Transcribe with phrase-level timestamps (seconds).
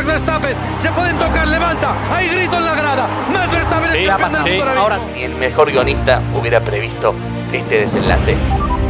[0.00, 0.56] Max Verstappen.
[0.78, 1.94] Se pueden tocar, levanta.
[2.10, 3.06] Hay grito en la grada.
[3.30, 4.80] Max Verstappen es campeón del mundo.
[4.80, 7.14] Ahora Ni el mejor guionista hubiera previsto
[7.52, 8.34] este desenlace.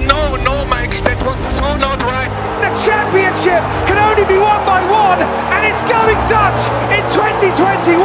[0.06, 2.30] No, no, Mike, that was so not right.
[2.60, 5.20] The championship can only be won by one,
[5.50, 7.98] and it's going Dutch in 2021.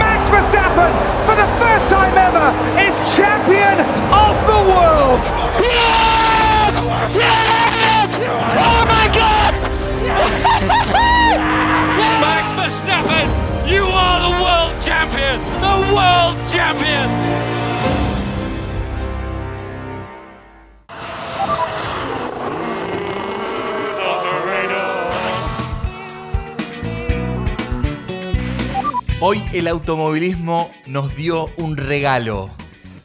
[0.00, 0.88] Max Verstappen,
[1.28, 2.48] for the first time ever,
[2.80, 3.76] is champion
[4.08, 5.20] of the world.
[5.60, 6.80] Yes!
[7.12, 8.16] Yes!
[8.56, 9.52] Oh my God!
[12.20, 13.28] Max Verstappen,
[13.68, 15.40] you are the world champion.
[15.60, 17.42] The world champion.
[29.24, 32.50] Hoy el automovilismo nos dio un regalo.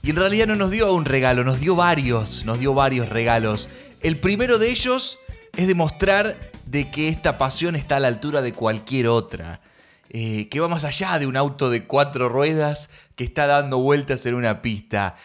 [0.01, 3.69] Y en realidad no nos dio un regalo, nos dio varios, nos dio varios regalos.
[4.01, 5.19] El primero de ellos
[5.55, 9.61] es demostrar de que esta pasión está a la altura de cualquier otra.
[10.09, 14.25] Eh, que va más allá de un auto de cuatro ruedas que está dando vueltas
[14.25, 15.15] en una pista.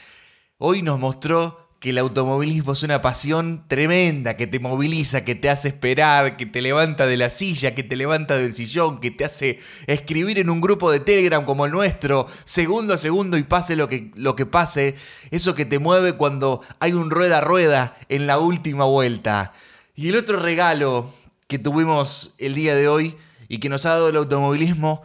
[0.59, 5.51] Hoy nos mostró que el automovilismo es una pasión tremenda, que te moviliza, que te
[5.51, 9.25] hace esperar, que te levanta de la silla, que te levanta del sillón, que te
[9.25, 13.75] hace escribir en un grupo de Telegram como el nuestro, segundo a segundo y pase
[13.75, 14.95] lo que, lo que pase,
[15.33, 19.53] eso que te mueve cuando hay un rueda a rueda en la última vuelta.
[19.97, 21.13] Y el otro regalo
[21.53, 23.15] que tuvimos el día de hoy
[23.47, 25.03] y que nos ha dado el automovilismo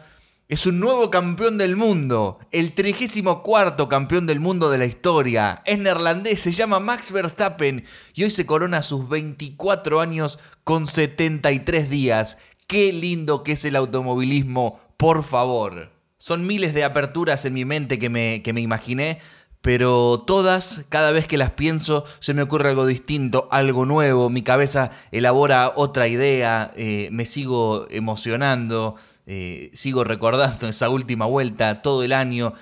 [0.48, 5.62] es un nuevo campeón del mundo, el 34 campeón del mundo de la historia.
[5.66, 11.90] Es neerlandés, se llama Max Verstappen y hoy se corona sus 24 años con 73
[11.90, 12.38] días.
[12.66, 15.92] Qué lindo que es el automovilismo, por favor.
[16.16, 19.20] Son miles de aperturas en mi mente que me, que me imaginé,
[19.62, 24.42] pero todas, cada vez que las pienso, se me ocurre algo distinto, algo nuevo, mi
[24.42, 32.04] cabeza elabora otra idea, eh, me sigo emocionando, eh, sigo recordando esa última vuelta todo
[32.04, 32.54] el año,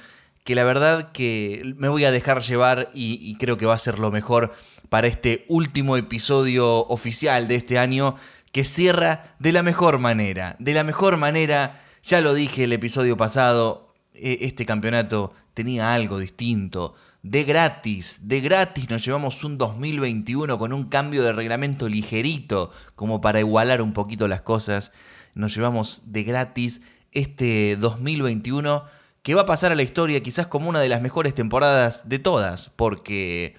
[0.43, 3.99] que la verdad que me voy a dejar llevar y, creo que va a ser
[3.99, 4.53] lo mejor
[4.89, 8.17] para este último episodio oficial de este año
[8.53, 13.17] que cierra de la mejor manera, de la mejor manera, ya lo dije el episodio
[13.17, 13.86] pasado,
[14.21, 16.95] este campeonato tenía algo distinto.
[17.23, 23.21] De gratis, de gratis nos llevamos un 2021 con un cambio de reglamento ligerito, como
[23.21, 24.93] para igualar un poquito las cosas.
[25.35, 26.83] Nos llevamos de gratis
[27.13, 28.85] este 2021
[29.23, 32.21] que va a pasar a la historia quizás como una de las mejores temporadas de
[32.21, 33.57] todas, porque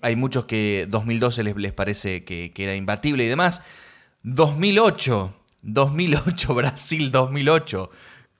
[0.00, 3.62] hay muchos que 2012 les, les parece que, que era imbatible y demás.
[4.24, 5.32] 2008,
[5.62, 7.90] 2008, Brasil 2008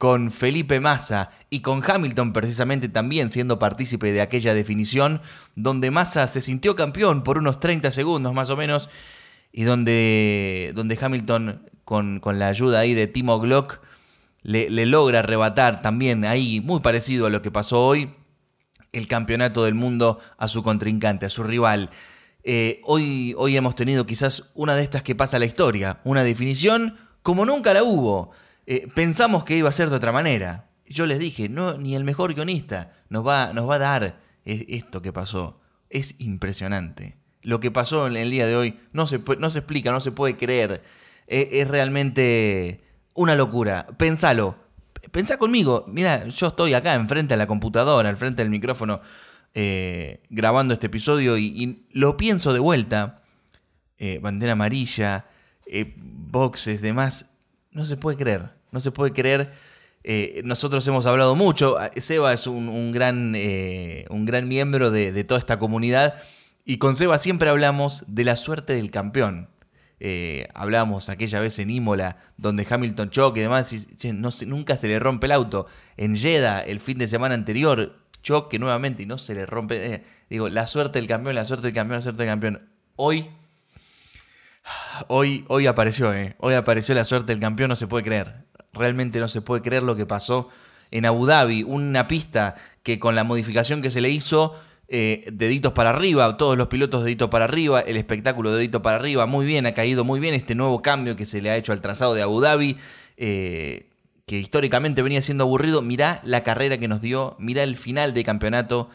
[0.04, 5.22] con Felipe Massa y con Hamilton precisamente también siendo partícipe de aquella definición,
[5.56, 8.90] donde Massa se sintió campeón por unos 30 segundos más o menos,
[9.50, 13.80] y donde, donde Hamilton con, con la ayuda ahí de Timo Glock
[14.42, 18.12] le, logra arrebatar también ahí, muy parecido a lo que pasó hoy,
[18.92, 21.88] el campeonato del mundo a su contrincante, a su rival.
[22.42, 26.24] Eh, hoy, hoy hemos tenido quizás una de estas que pasa a la historia, una
[26.24, 28.32] definición como nunca la hubo.
[28.66, 30.70] Eh, pensamos que iba a ser de otra manera.
[30.86, 35.02] Yo les dije, no, ni el mejor guionista nos va, nos va a dar esto
[35.02, 35.60] que pasó.
[35.90, 37.16] Es impresionante.
[37.42, 40.12] Lo que pasó en el día de hoy no se, no se explica, no se
[40.12, 40.82] puede creer.
[41.26, 43.86] Eh, es realmente una locura.
[43.98, 44.58] Pensalo.
[45.12, 45.84] Pensá conmigo.
[45.88, 49.00] Mira, yo estoy acá enfrente a la computadora, enfrente del micrófono,
[49.52, 53.20] eh, grabando este episodio y, y lo pienso de vuelta.
[54.20, 55.24] Bandera amarilla,
[55.96, 57.33] boxes, demás
[57.74, 59.52] no se puede creer, no se puede creer.
[60.02, 65.12] Eh, nosotros hemos hablado mucho, Seba es un, un gran, eh, un gran miembro de,
[65.12, 66.14] de, toda esta comunidad
[66.64, 69.48] y con Seba siempre hablamos de la suerte del campeón.
[70.00, 74.88] Eh, hablamos aquella vez en Imola donde Hamilton choque y demás, y, no nunca se
[74.88, 75.66] le rompe el auto.
[75.96, 79.94] En Jeddah, el fin de semana anterior, choque nuevamente y no se le rompe.
[79.94, 82.68] Eh, digo, la suerte del campeón, la suerte del campeón, la suerte del campeón.
[82.96, 83.28] Hoy
[85.08, 86.36] Hoy, hoy apareció, eh.
[86.38, 88.44] Hoy apareció la suerte del campeón, no se puede creer.
[88.72, 90.48] Realmente no se puede creer lo que pasó
[90.90, 91.62] en Abu Dhabi.
[91.62, 94.54] Una pista que con la modificación que se le hizo,
[94.88, 99.26] eh, deditos para arriba, todos los pilotos deditos para arriba, el espectáculo dedito para arriba,
[99.26, 101.80] muy bien, ha caído muy bien este nuevo cambio que se le ha hecho al
[101.80, 102.76] trazado de Abu Dhabi.
[103.16, 103.90] Eh,
[104.26, 108.24] que históricamente venía siendo aburrido, mirá la carrera que nos dio, mirá el final de
[108.24, 108.88] campeonato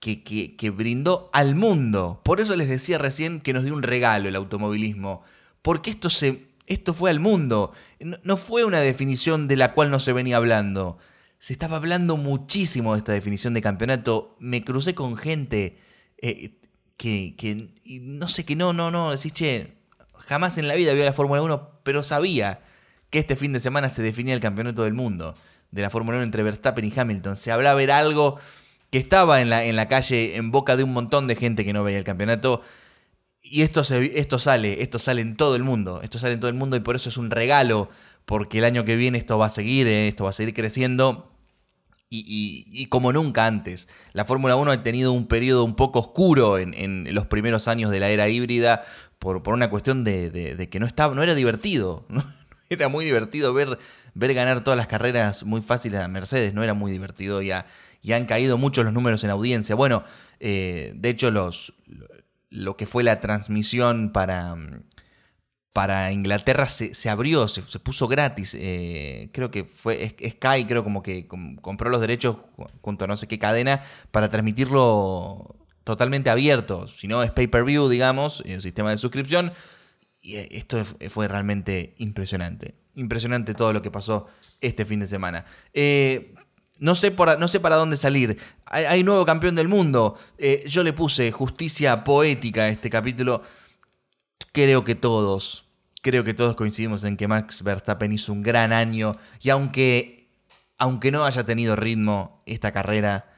[0.00, 0.22] que,
[0.56, 2.20] que, brindó al mundo.
[2.24, 5.22] Por eso les decía recién que nos dio un regalo el automovilismo.
[5.62, 7.72] Porque esto, se, esto fue al mundo.
[8.00, 10.98] No, no, fue una definición de la cual no se venía hablando.
[11.38, 14.36] Se estaba hablando muchísimo de esta definición de campeonato.
[14.38, 15.78] Me crucé con gente
[16.18, 16.58] eh,
[16.96, 17.68] que, que
[18.00, 19.10] no sé, que no, no, no.
[19.10, 19.76] Decís, che,
[20.18, 22.60] jamás en la vida había la Fórmula 1, pero sabía
[23.10, 25.34] que este fin de semana se definía el campeonato del mundo
[25.70, 27.36] de la Fórmula 1 entre Verstappen y Hamilton.
[27.36, 28.38] Se hablaba de algo
[28.90, 31.72] que estaba en la, en la calle en boca de un montón de gente que
[31.72, 32.62] no veía el campeonato.
[33.42, 36.48] Y esto, se, esto sale, esto sale en todo el mundo, esto sale en todo
[36.48, 37.90] el mundo y por eso es un regalo,
[38.24, 41.32] porque el año que viene esto va a seguir, eh, esto va a seguir creciendo.
[42.08, 47.12] Y, como nunca antes, la Fórmula 1 ha tenido un periodo un poco oscuro en,
[47.12, 48.82] los primeros años de la era híbrida
[49.18, 52.06] por, por una cuestión de, que no, estaba, no era divertido.
[52.08, 52.24] ¿no?
[52.68, 53.78] Era muy divertido ver,
[54.14, 57.52] ver ganar todas las carreras muy fáciles a Mercedes, no era muy divertido y,
[58.06, 59.74] y han caído mucho los números en audiencia.
[59.74, 60.04] Bueno,
[60.38, 61.72] eh, de hecho los,
[62.50, 64.54] lo que fue la transmisión para,
[65.72, 68.56] para Inglaterra se, abrió, se, puso gratis.
[68.60, 72.36] Eh, creo que fue Sky, creo como que compró los derechos
[72.80, 73.82] junto a no sé qué cadena
[74.12, 76.86] para transmitirlo totalmente abierto.
[76.86, 79.52] Si no es pay-per-view, digamos, el sistema de suscripción.
[80.22, 82.76] Y eh, esto fue realmente impresionante.
[82.94, 84.28] Impresionante todo lo que pasó
[84.60, 85.44] este fin de semana.
[86.80, 88.38] No sé, no sé para dónde salir.
[88.66, 90.16] Hay, nuevo campeón del mundo.
[90.66, 93.42] yo le puse justicia poética a este capítulo.
[94.52, 95.68] Creo que todos,
[96.02, 100.30] creo que todos coincidimos en que Max Verstappen hizo un gran año y aunque,
[100.78, 103.32] aunque no haya tenido ritmo esta carrera,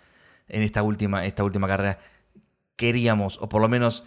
[0.48, 1.98] en esta última, esta última carrera,
[2.76, 4.04] queríamos, o por lo menos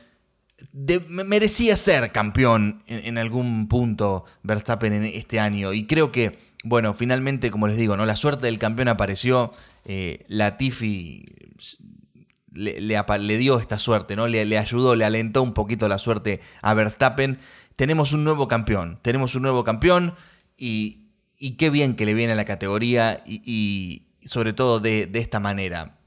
[1.08, 5.74] merecía ser campeón en, algún punto Verstappen en este año.
[5.74, 8.06] Y creo que, bueno, finalmente, como les digo, ¿no?
[8.06, 9.52] la suerte del campeón apareció.
[9.86, 11.26] Eh, la Tiffy
[12.52, 14.28] le, le, dio esta suerte, ¿no?
[14.28, 17.40] Le, le ayudó, le alentó un poquito la suerte a Verstappen
[17.82, 20.14] tenemos un nuevo campeón, tenemos un nuevo campeón
[20.56, 21.08] y,
[21.40, 25.98] y qué bien que le viene a la categoría y, sobre todo de, esta manera.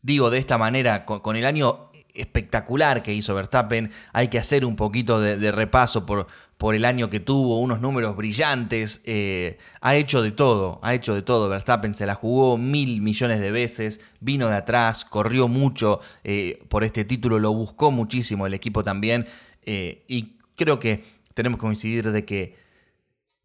[0.00, 4.76] Digo, de esta manera, con, el año espectacular que hizo Verstappen, hay que hacer un
[4.76, 6.28] poquito de, repaso por,
[6.58, 11.14] por, el año que tuvo, unos números brillantes, eh, ha hecho de todo, ha hecho
[11.14, 16.00] de todo, Verstappen se la jugó mil millones de veces, vino de atrás, corrió mucho
[16.24, 19.26] eh, por este título, lo buscó muchísimo el equipo también,
[19.64, 21.04] eh, y creo que
[21.34, 22.56] tenemos que coincidir de que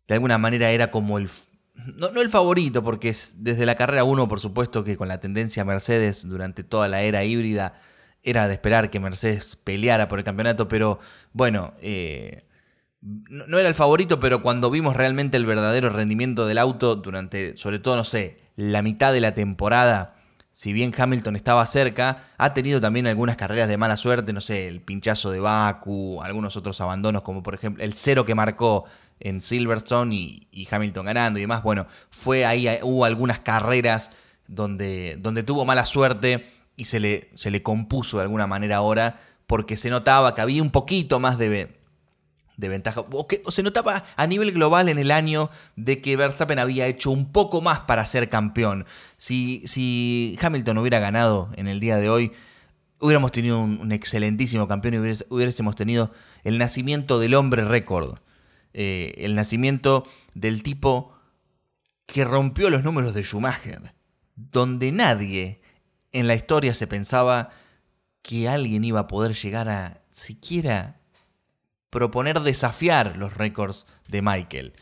[0.08, 1.30] de alguna manera era como el...
[1.98, 5.66] No, el favorito, porque es desde la carrera 1, por supuesto que con la tendencia
[5.66, 7.74] Mercedes durante toda la era híbrida,
[8.24, 11.00] era de esperar que Mercedes peleara por el campeonato, pero
[11.34, 12.44] bueno, eh,
[13.02, 17.80] no, era el favorito, pero cuando vimos realmente el verdadero rendimiento del auto durante, sobre
[17.80, 20.16] todo, no sé, la mitad de la temporada,
[20.52, 24.68] si bien Hamilton estaba cerca, ha tenido también algunas carreras de mala suerte, no sé,
[24.68, 28.86] el pinchazo de Baku, algunos otros abandonos, como por ejemplo el cero que marcó
[29.20, 31.64] en Silverstone y, Hamilton ganando y demás.
[31.64, 34.12] Bueno, fue ahí, hubo algunas carreras
[34.48, 36.46] donde, donde tuvo mala suerte
[36.76, 40.62] y se le, se le compuso de alguna manera ahora, porque se notaba que había
[40.62, 41.81] un poquito más de,
[42.62, 43.02] de ventaja.
[43.12, 47.12] O, que, se notaba a nivel global en el año de que Verstappen había hecho
[47.12, 48.86] un poco más para ser campeón.
[49.18, 52.32] Si, si Hamilton hubiera ganado en el día de hoy,
[53.00, 54.98] hubiéramos tenido un, excelentísimo campeón y
[55.30, 56.12] hubiésemos tenido
[56.44, 58.20] el nacimiento del hombre récord.
[58.74, 61.14] Eh, el nacimiento del tipo
[62.06, 63.96] que rompió los números de Schumacher.
[64.36, 65.62] Donde nadie
[66.14, 67.50] en la historia se pensaba
[68.22, 71.01] que alguien iba a poder llegar a siquiera
[71.92, 74.74] proponer desafiar los récords de Michael.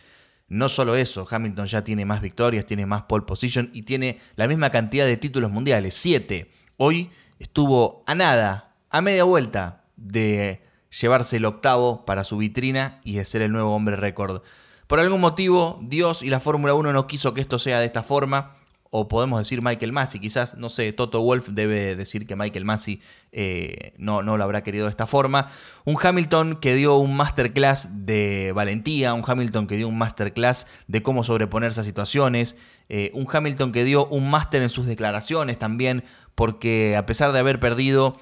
[0.48, 4.48] No solo eso, Hamilton ya tiene más victorias, tiene más pole position y tiene la
[4.48, 6.50] misma cantidad de títulos mundiales, 7.
[6.78, 13.16] Hoy estuvo a nada, a media vuelta de llevarse el octavo para su vitrina y
[13.16, 14.42] de ser el nuevo hombre récord.
[14.88, 18.01] Por algún motivo, Dios y la Fórmula 1 no quiso que esto sea de esta
[18.01, 18.56] forma
[18.91, 23.01] o podemos decir Michael Massey, quizás, no sé, Toto Wolf debe decir que Michael Massey
[23.31, 25.48] eh, no, no lo habrá querido de esta forma.
[25.86, 31.03] Un Hamilton que dio un masterclass de valentía, un Hamilton que dio un masterclass de
[31.03, 32.58] cómo sobreponerse a situaciones,
[32.89, 36.03] eh, un Hamilton que dio un máster en sus declaraciones también,
[36.34, 38.17] porque a pesar de haber perdido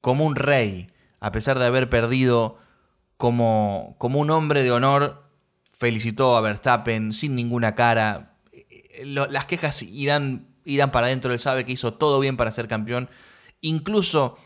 [0.00, 0.86] como un rey,
[1.18, 2.58] a pesar de haber perdido
[3.16, 5.24] como, como un hombre de honor,
[5.72, 8.31] felicitó a Verstappen sin ninguna cara,
[9.04, 11.32] las quejas irán, irán para adentro.
[11.32, 13.08] Él sabe que hizo todo bien para ser campeón.
[13.60, 14.36] Incluso,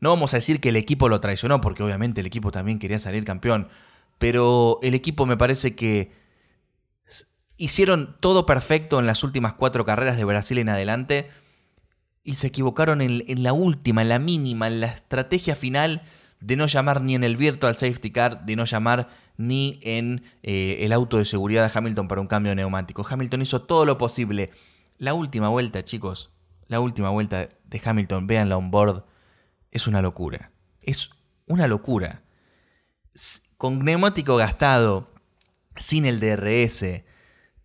[0.00, 2.98] no vamos a decir que el equipo lo traicionó, porque obviamente el equipo también quería
[2.98, 3.68] salir campeón.
[4.18, 6.12] Pero el equipo me parece que
[7.56, 11.30] hicieron todo perfecto en las últimas cuatro carreras de Brasil en adelante.
[12.24, 16.02] Y se equivocaron en, en la última, en la mínima, en la estrategia final
[16.40, 20.78] de no llamar ni en el virtual safety car, de no llamar ni en eh,
[20.80, 23.06] el auto de seguridad de Hamilton para un cambio neumático.
[23.08, 24.50] Hamilton hizo todo lo posible.
[24.98, 26.30] La última vuelta, chicos,
[26.66, 29.04] la última vuelta de Hamilton, véanla on board,
[29.70, 30.50] es una locura.
[30.82, 31.10] Es
[31.46, 32.22] una locura.
[33.56, 35.08] Con neumático gastado,
[35.76, 37.04] sin el DRS,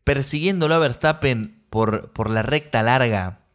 [0.03, 3.47] persiguiéndolo a Verstappen por, por la recta larga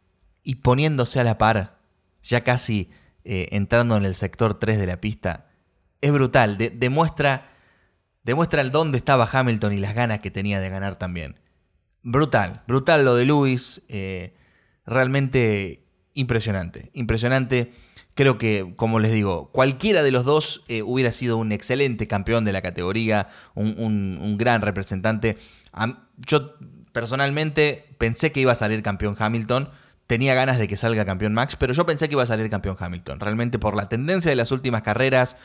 [0.43, 1.79] y poniéndose a la par,
[2.21, 2.91] ya casi
[3.23, 5.49] eh, entrando en el sector 3 de la pista,
[6.01, 7.49] es brutal, demuestra
[8.61, 11.39] el dónde estaba Hamilton y las ganas que tenía de ganar también.
[12.03, 14.33] Brutal, brutal lo de Lewis, eh,
[14.85, 15.83] realmente
[16.13, 17.71] impresionante, impresionante.
[18.15, 22.43] Creo que, como les digo, cualquiera de los dos eh, hubiera sido un excelente campeón
[22.43, 25.37] de la categoría, un, gran representante.
[26.17, 26.55] yo
[26.91, 29.69] personalmente pensé que iba a salir campeón Hamilton.
[30.07, 32.75] Tenía ganas de que salga campeón Max, pero yo pensé que iba a salir campeón
[32.79, 33.19] Hamilton.
[33.19, 35.37] Realmente por la tendencia de las últimas carreras,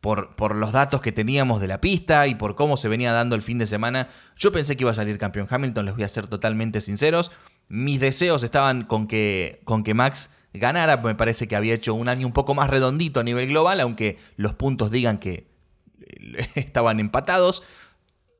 [0.00, 3.42] por, los datos que teníamos de la pista y por cómo se venía dando el
[3.42, 6.26] fin de semana, yo pensé que iba a salir campeón Hamilton, les voy a ser
[6.26, 7.32] totalmente sinceros.
[7.68, 12.08] Mis deseos estaban con que, con que Max ganara, me parece que había hecho un
[12.08, 15.48] año un poco más redondito a nivel global, aunque los puntos digan que
[16.54, 17.62] estaban empatados.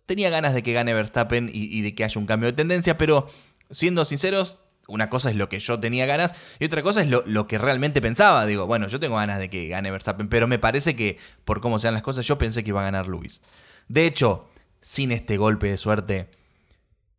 [0.07, 3.27] Tenía ganas de que gane Verstappen y, de que haya un cambio de tendencia, pero
[3.71, 7.47] siendo sinceros, una cosa es lo que yo tenía ganas y otra cosa es lo,
[7.47, 8.47] que realmente pensaba.
[8.47, 11.79] Digo, bueno, yo tengo ganas de que gane Verstappen, pero me parece que por cómo
[11.79, 13.43] sean las cosas, yo pensé que iba a ganar Luis.
[13.87, 14.49] De hecho,
[14.81, 16.31] sin este golpe de suerte,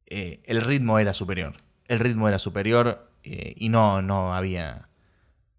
[0.07, 1.57] eh, el ritmo era superior.
[1.85, 4.89] El ritmo era superior eh, y no, no había.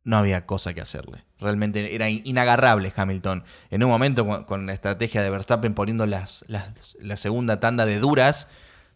[0.02, 1.24] No había cosa que hacerle.
[1.38, 3.44] Realmente era inagarrable Hamilton.
[3.68, 8.48] En un momento, con, la estrategia de Verstappen poniendo las, la segunda tanda de duras,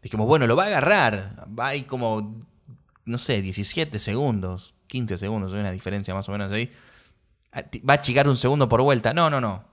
[0.03, 1.47] dijimos, bueno, lo va a agarrar.
[1.59, 2.47] Va ahí como
[3.05, 6.73] no sé, 17 segundos, 15 segundos, una diferencia más o menos ahí.
[7.53, 9.15] Ah, ¿Va a achicar un segundo por vuelta?
[9.15, 9.65] No, no, no.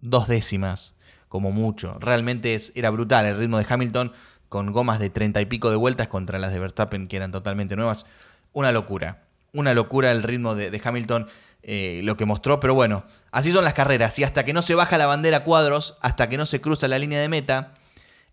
[0.00, 0.94] Dos décimas,
[1.28, 1.98] como mucho.
[1.98, 4.12] Realmente es, era brutal el ritmo de Hamilton
[4.48, 7.76] con gomas de 30 y pico de vueltas contra las de Verstappen que eran totalmente
[7.76, 8.06] nuevas.
[8.52, 9.24] Una locura.
[9.52, 11.26] Una locura el ritmo de, Hamilton,
[11.62, 14.18] eh, lo que mostró, pero bueno, así son las carreras.
[14.18, 16.98] Y hasta que no se baja la bandera cuadros, hasta que no se cruza la
[16.98, 17.72] línea de meta,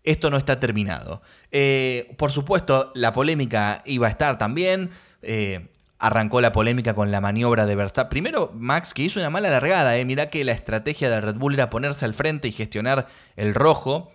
[0.06, 1.20] esto no está terminado.
[1.50, 4.90] Eh, por supuesto, la polémica iba a estar también.
[5.20, 8.08] Eh, arrancó la polémica con la maniobra de Verstappen.
[8.10, 9.96] Primero, Max, que hizo una mala largada.
[9.98, 10.04] Eh.
[10.04, 14.12] Mirá que la estrategia de Red Bull era ponerse al frente y gestionar el rojo,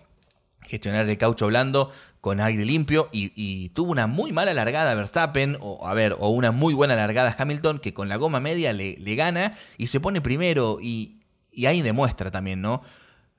[0.62, 3.10] gestionar el caucho blando con aire limpio.
[3.12, 7.36] Y, tuvo una muy mala largada Verstappen, o a ver, o una muy buena largada
[7.38, 10.78] Hamilton, que con la goma media le, gana y se pone primero.
[10.80, 11.20] Y,
[11.52, 12.82] y ahí demuestra también, ¿no?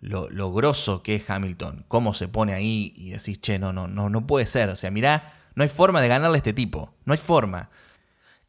[0.03, 3.87] Lo, lo grosso que es Hamilton, cómo se pone ahí y decís, che, no, no,
[3.87, 4.69] no, no puede ser.
[4.69, 6.93] O sea, mirá, no hay forma de ganarle a este tipo.
[7.05, 7.69] No hay forma.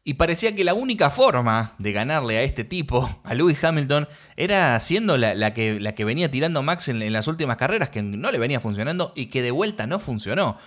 [0.03, 4.75] Y parecía que la única forma de ganarle a este tipo, a Lewis Hamilton, era
[4.75, 8.37] haciendo la, que, la que venía tirando Max en, las últimas carreras, que no le
[8.37, 10.57] venía funcionando y que de vuelta no funcionó.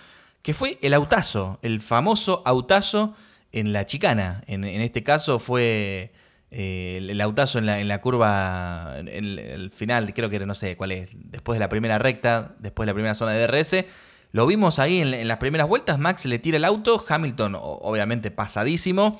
[0.41, 3.15] Que fue el autazo, el famoso autazo
[3.51, 4.43] en la chicana.
[4.47, 6.11] En este caso fue
[6.51, 10.55] eh, el, autazo en la, en la curva, en el, final, creo que era, no
[10.55, 13.85] sé cuál es, después de la primera recta, después de la primera zona de DRS.
[14.31, 19.19] Lo vimos ahí en, las primeras vueltas, Max le tira el auto, Hamilton obviamente pasadísimo.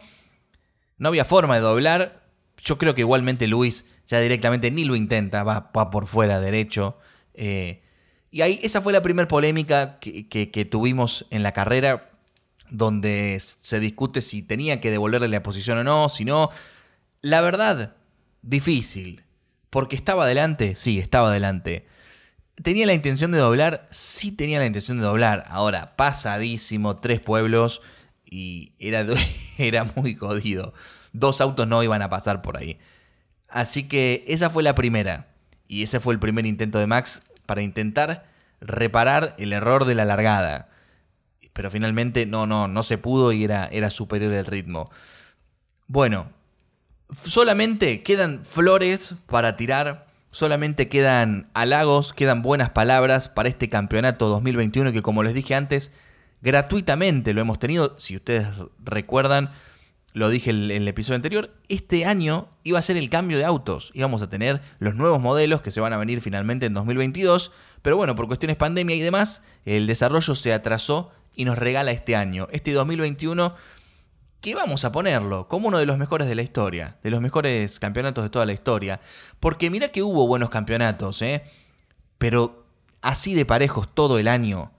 [0.98, 2.24] No había forma de doblar.
[2.64, 6.98] Yo creo que igualmente Luis ya directamente ni lo intenta, va, por fuera derecho.
[7.36, 7.82] Eh,
[8.32, 12.12] y ahí esa fue la primera polémica que, que, tuvimos en la carrera,
[12.70, 16.50] donde se discute si tenía que devolverle la posición o no, si no.
[17.22, 17.96] La verdad,
[18.42, 19.24] difícil.
[19.70, 21.86] Porque estaba adelante, sí, estaba adelante.
[22.62, 23.86] ¿Tenía la intención de doblar?
[23.92, 25.44] Sí tenía la intención de doblar.
[25.48, 27.82] Ahora, pasadísimo, tres pueblos
[28.26, 29.06] y era,
[29.58, 30.74] era muy jodido.
[31.14, 32.80] Dos autos no iban a pasar por ahí.
[33.50, 35.28] Así que esa fue la primera.
[35.68, 38.28] Y ese fue el primer intento de Max para intentar
[38.60, 40.70] reparar el error de la largada.
[41.54, 44.90] Pero finalmente no, no, no se pudo y era, era superior el ritmo.
[45.88, 46.32] Bueno,
[47.14, 54.92] solamente quedan flores para tirar, solamente quedan halagos, quedan buenas palabras para este campeonato 2021
[54.92, 55.94] que como les dije antes,
[56.42, 58.48] gratuitamente lo hemos tenido, si ustedes
[58.84, 59.52] recuerdan,
[60.14, 63.92] lo dije en el, episodio anterior, este año iba a ser el cambio de autos,
[63.94, 67.52] íbamos a tener los nuevos modelos que se van a venir finalmente en 2022,
[67.82, 72.16] pero bueno, por cuestiones pandemia y demás, el desarrollo se atrasó y nos regala este
[72.16, 72.48] año.
[72.52, 73.56] Este 2021
[74.42, 77.78] ¿Qué vamos a ponerlo como uno de los mejores de la historia, de los mejores
[77.78, 79.02] campeonatos de toda la historia.
[79.42, 81.44] Porque mira que hubo buenos campeonatos, ¿eh?
[82.18, 82.66] Pero
[83.02, 84.72] así de parejos todo el año,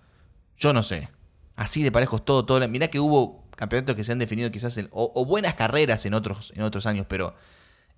[0.56, 1.10] yo no sé.
[1.56, 2.72] Así de parejos todo, todo el año.
[2.72, 6.54] Mirá que hubo campeonatos que se han definido quizás en, o, buenas carreras en otros,
[6.56, 7.34] en otros años, pero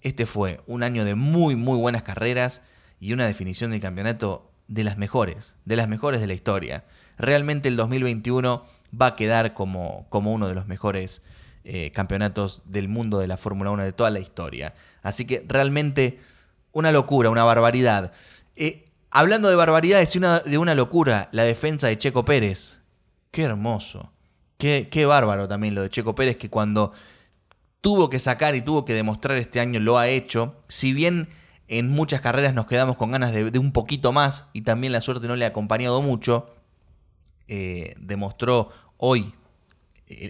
[0.01, 2.63] este fue un año de muy, muy buenas carreras
[2.99, 6.85] y una definición del campeonato de las mejores, de las mejores de la historia.
[7.19, 8.65] Realmente el 2021
[9.01, 11.25] va a quedar como, como uno de los mejores
[11.65, 14.75] eh, campeonatos del mundo de la Fórmula 1 de toda la historia.
[15.03, 16.21] Así que realmente
[16.73, 18.13] una locura, una barbaridad.
[18.57, 22.81] Eh, Hablando de barbaridades y una, de una locura, la defensa de Checo Pérez.
[23.31, 24.11] Qué hermoso.
[24.57, 26.93] Qué, qué bárbaro también lo de Checo Pérez, que cuando
[27.83, 30.55] tuvo que sacar y tuvo que demostrar este año lo ha hecho.
[30.67, 31.29] Si bien
[31.69, 35.29] en muchas carreras nos quedamos con ganas de, un poquito más y también la suerte
[35.29, 36.49] no le ha acompañado mucho,
[37.49, 39.35] eh, demostró hoy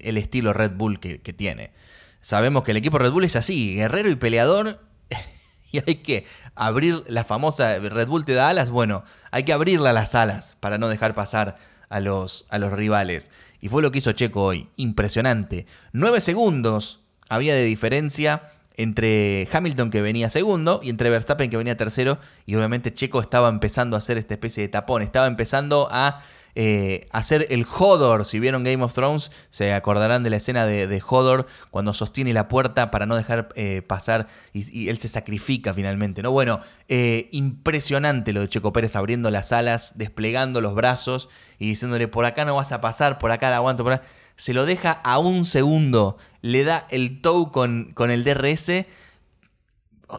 [0.02, 1.72] el, estilo Red Bull que, que tiene.
[2.20, 4.80] Sabemos que el equipo Red Bull es así, guerrero y peleador
[5.72, 9.92] y hay que abrir la famosa Red Bull te da alas, bueno, hay que abrirla
[9.92, 11.58] las alas para no dejar pasar
[11.88, 13.30] a los, a los rivales.
[13.60, 15.66] Y fue lo que hizo Checo hoy, impresionante.
[15.92, 21.76] Nueve segundos había de diferencia entre Hamilton que venía segundo y entre Verstappen que venía
[21.76, 26.22] tercero y obviamente Checo estaba empezando a hacer esta especie de tapón, estaba empezando a
[26.54, 28.26] eh, hacer el Hodor.
[28.26, 32.48] Si vieron Game of Thrones, se acordarán de la escena de, Hodor cuando sostiene la
[32.48, 36.22] puerta para no dejar eh, pasar y, él se sacrifica finalmente.
[36.22, 36.30] ¿no?
[36.30, 41.28] Bueno, eh, impresionante lo de Checo Pérez abriendo las alas, desplegando los brazos
[41.58, 43.84] y diciéndole por acá no vas a pasar, por acá la aguanto,
[44.36, 48.84] Se lo deja a un segundo, le da el tow con, con el DRS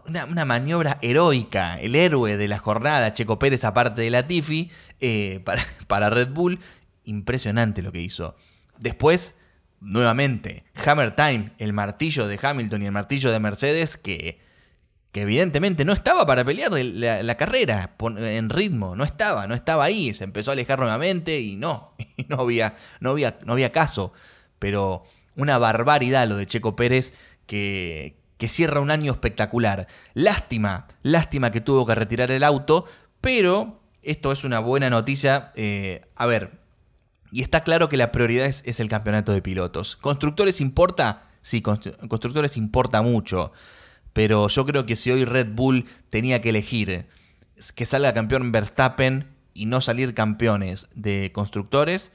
[0.05, 5.41] una, maniobra heroica, el héroe de la jornada, Checo Pérez aparte de la Tiffy, eh,
[5.43, 6.59] para, para Red Bull,
[7.03, 8.35] impresionante lo que hizo.
[8.79, 9.37] Después,
[9.79, 14.39] nuevamente, Hammer Time, el martillo de Hamilton y el martillo de Mercedes, que,
[15.11, 20.13] que evidentemente no estaba para pelear la, carrera en ritmo, no estaba, no estaba ahí,
[20.13, 21.95] se empezó a alejar nuevamente y no,
[22.29, 24.13] no había, no había, no había caso.
[24.59, 25.03] Pero
[25.35, 27.13] una barbaridad lo de Checo Pérez
[27.45, 29.87] que, que cierra un año espectacular.
[30.15, 32.83] Lástima, lástima que tuvo que retirar el auto,
[33.21, 35.53] pero esto es una buena noticia.
[35.55, 36.59] Eh, a ver,
[37.31, 39.95] y está claro que la prioridad es, el campeonato de pilotos.
[39.95, 41.29] ¿Constructores importa?
[41.39, 43.53] Sí, constructores importa mucho.
[44.11, 47.07] Pero yo creo que si hoy Red Bull tenía que elegir
[47.75, 52.11] que salga campeón Verstappen y no salir campeones de constructores,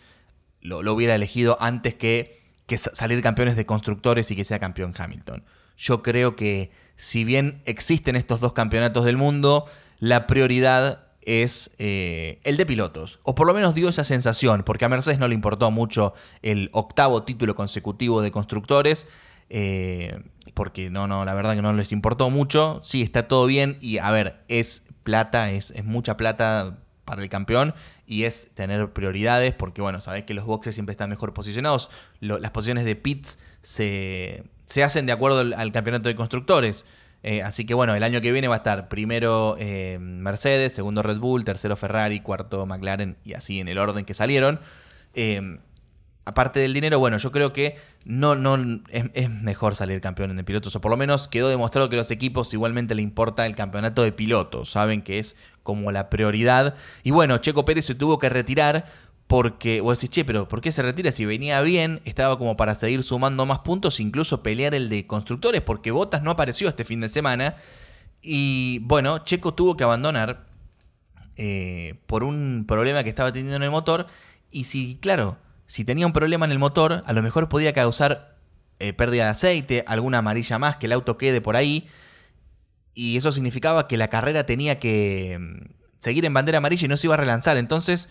[0.61, 5.43] lo, hubiera elegido antes que, que salir campeones de constructores y que sea campeón Hamilton
[5.79, 9.65] yo creo que si bien existen estos dos campeonatos del mundo,
[10.01, 13.21] la prioridad es eh, el de pilotos.
[13.23, 16.69] O por lo menos dio esa sensación, porque a Mercedes no le importó mucho el
[16.73, 19.07] octavo título consecutivo de constructores.
[19.51, 20.21] Eh,
[20.55, 22.81] porque no, no, la verdad que no les importó mucho.
[22.83, 23.79] Sí, está todo bien.
[23.81, 27.75] Y a ver, es plata, es, es mucha plata para el campeón
[28.07, 31.91] y es tener prioridades, porque bueno, sabés que los boxes siempre están mejor posicionados.
[32.21, 36.85] las posiciones de pits se, se hacen de acuerdo al, campeonato de constructores.
[37.23, 41.03] Eh, así que bueno, el año que viene va a estar primero eh, Mercedes, segundo
[41.03, 44.61] Red Bull, tercero Ferrari, cuarto McLaren y así en el orden que salieron.
[45.15, 45.59] Eh,
[46.27, 48.59] aparte del dinero, bueno, yo creo que no, no
[48.91, 52.53] es, mejor salir campeón en pilotos, o por lo menos quedó demostrado que los equipos
[52.53, 56.75] igualmente le importa el campeonato de pilotos, saben que es como la prioridad.
[57.03, 58.85] Y bueno, Checo Pérez se tuvo que retirar
[59.29, 61.13] porque vos decís, che, pero ¿por qué se retira?
[61.13, 65.61] Si venía bien, estaba como para seguir sumando más puntos, incluso pelear el de constructores,
[65.61, 67.55] porque Botas no apareció este fin de semana.
[68.23, 70.47] Y bueno, Checo tuvo que abandonar
[71.37, 74.07] eh, por un problema que estaba teniendo en el motor.
[74.51, 75.37] Y si, claro,
[75.67, 78.39] si tenía un problema en el motor, a lo mejor podía causar
[78.79, 81.87] eh, pérdida de aceite, alguna amarilla más, que el auto quede por ahí.
[82.95, 86.97] Y eso significaba que la carrera tenía que mm, seguir en bandera amarilla y no
[86.97, 87.59] se iba a relanzar.
[87.59, 88.09] Entonces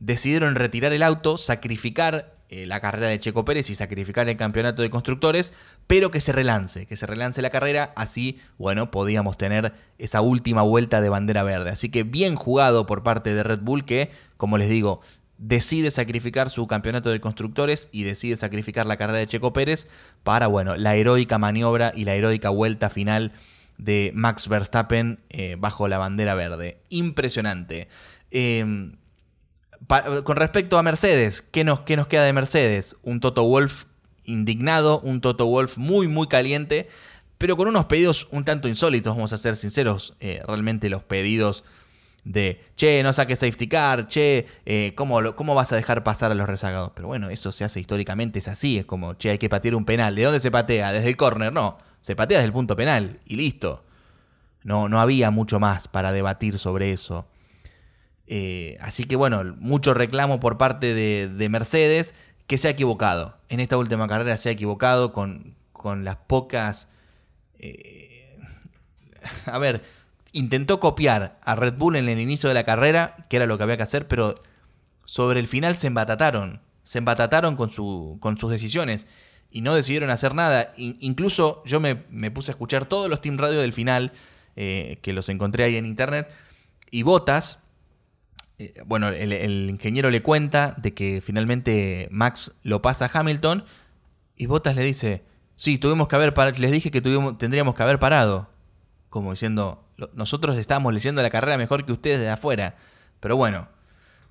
[0.00, 4.80] decidieron retirar el auto, sacrificar eh, la carrera de Checo Pérez y sacrificar el campeonato
[4.80, 5.52] de constructores,
[5.88, 10.62] pero que se relance, que se relance la carrera, así, bueno, podíamos tener esa última
[10.62, 11.70] vuelta de bandera verde.
[11.70, 15.00] Así que bien jugado por parte de Red Bull que, como les digo,
[15.38, 19.88] decide sacrificar su campeonato de constructores y decide sacrificar la carrera de Checo Pérez
[20.22, 23.32] para, bueno, la heroica maniobra y la heroica vuelta final
[23.76, 26.78] de Max Verstappen eh, bajo la bandera verde.
[26.90, 27.88] Impresionante.
[28.30, 28.92] Eh,
[30.24, 32.96] con respecto a Mercedes, ¿qué nos, ¿qué nos queda de Mercedes?
[33.02, 33.84] Un Toto Wolf
[34.24, 36.88] indignado, un Toto Wolf muy, muy caliente,
[37.38, 40.16] pero con unos pedidos un tanto insólitos, vamos a ser sinceros.
[40.20, 41.64] Eh, realmente los pedidos
[42.24, 46.34] de, che, no saques safety car, che, eh, ¿cómo, ¿cómo, vas a dejar pasar a
[46.34, 46.90] los rezagados?
[46.94, 49.84] Pero bueno, eso se hace históricamente, es así, es como, che, hay que patear un
[49.84, 50.14] penal.
[50.16, 50.92] ¿De dónde se patea?
[50.92, 51.52] ¿Desde el córner?
[51.52, 53.84] No, se patea desde el punto penal y listo.
[54.64, 57.26] No, no había mucho más para debatir sobre eso.
[58.26, 62.14] Eh, así que bueno, mucho reclamo por parte de, Mercedes
[62.46, 63.36] que se ha equivocado.
[63.48, 66.92] En esta última carrera se ha equivocado con, con las pocas...
[67.58, 68.38] Eh,
[69.46, 69.82] a ver,
[70.32, 73.64] intentó copiar a Red Bull en el inicio de la carrera, que era lo que
[73.64, 74.34] había que hacer, pero
[75.04, 76.60] sobre el final se embatataron.
[76.82, 79.06] Se embatataron con, su, con sus decisiones
[79.50, 80.72] y no decidieron hacer nada.
[80.76, 81.96] incluso yo me,
[82.30, 84.12] puse a escuchar todos los Team Radio del final,
[84.54, 86.28] eh, que los encontré ahí en internet,
[86.90, 87.65] y Botas
[88.58, 93.64] eh, bueno, el, ingeniero le cuenta de que finalmente Max lo pasa a Hamilton
[94.36, 95.24] y Bottas le dice,
[95.56, 98.50] sí, tuvimos que haber parado, les dije que tuvimos, tendríamos que haber parado.
[99.10, 102.76] Como diciendo, "Lo- nosotros estábamos leyendo la carrera mejor que ustedes de afuera.
[103.20, 103.68] Pero bueno,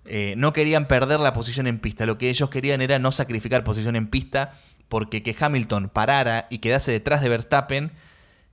[0.06, 2.06] eh, no querían perder la posición en pista.
[2.06, 4.54] Lo que ellos querían era no sacrificar posición en pista
[4.90, 7.92] porque que Hamilton parara y quedase detrás de Verstappen,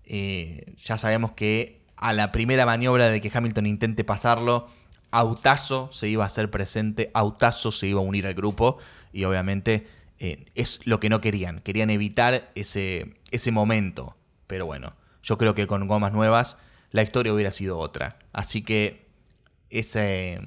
[0.04, 4.68] eh, ya sabemos que a la primera maniobra de que Hamilton intente pasarlo,
[5.12, 8.78] Autazo se iba a hacer presente, Autazo se iba a unir al grupo
[9.12, 9.86] y obviamente
[10.18, 14.16] eh, es lo que no querían, querían evitar ese, ese momento.
[14.46, 16.58] Pero bueno, yo creo que con gomas nuevas
[16.90, 18.18] la historia hubiera sido otra.
[18.32, 19.06] Así que
[19.70, 20.40] esa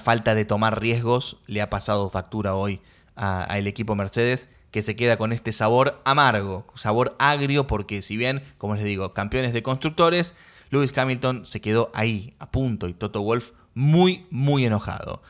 [0.00, 2.80] falta de tomar riesgos le ha pasado factura hoy
[3.14, 8.42] al equipo Mercedes que se queda con este sabor amargo, sabor agrio, porque si bien,
[8.56, 10.34] como les digo, campeones de constructores,
[10.72, 15.22] Lewis Hamilton se quedó ahí, a punto, y Toto Wolf muy, muy enojado.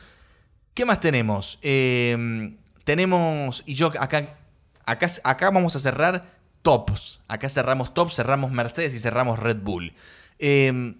[0.73, 1.59] ¿Qué más tenemos?
[1.61, 4.37] Eh, tenemos, y yo acá,
[4.85, 7.19] acá, vamos a cerrar tops.
[7.27, 9.93] Acá cerramos tops, cerramos Mercedes y cerramos Red Bull.
[10.39, 10.95] Eh,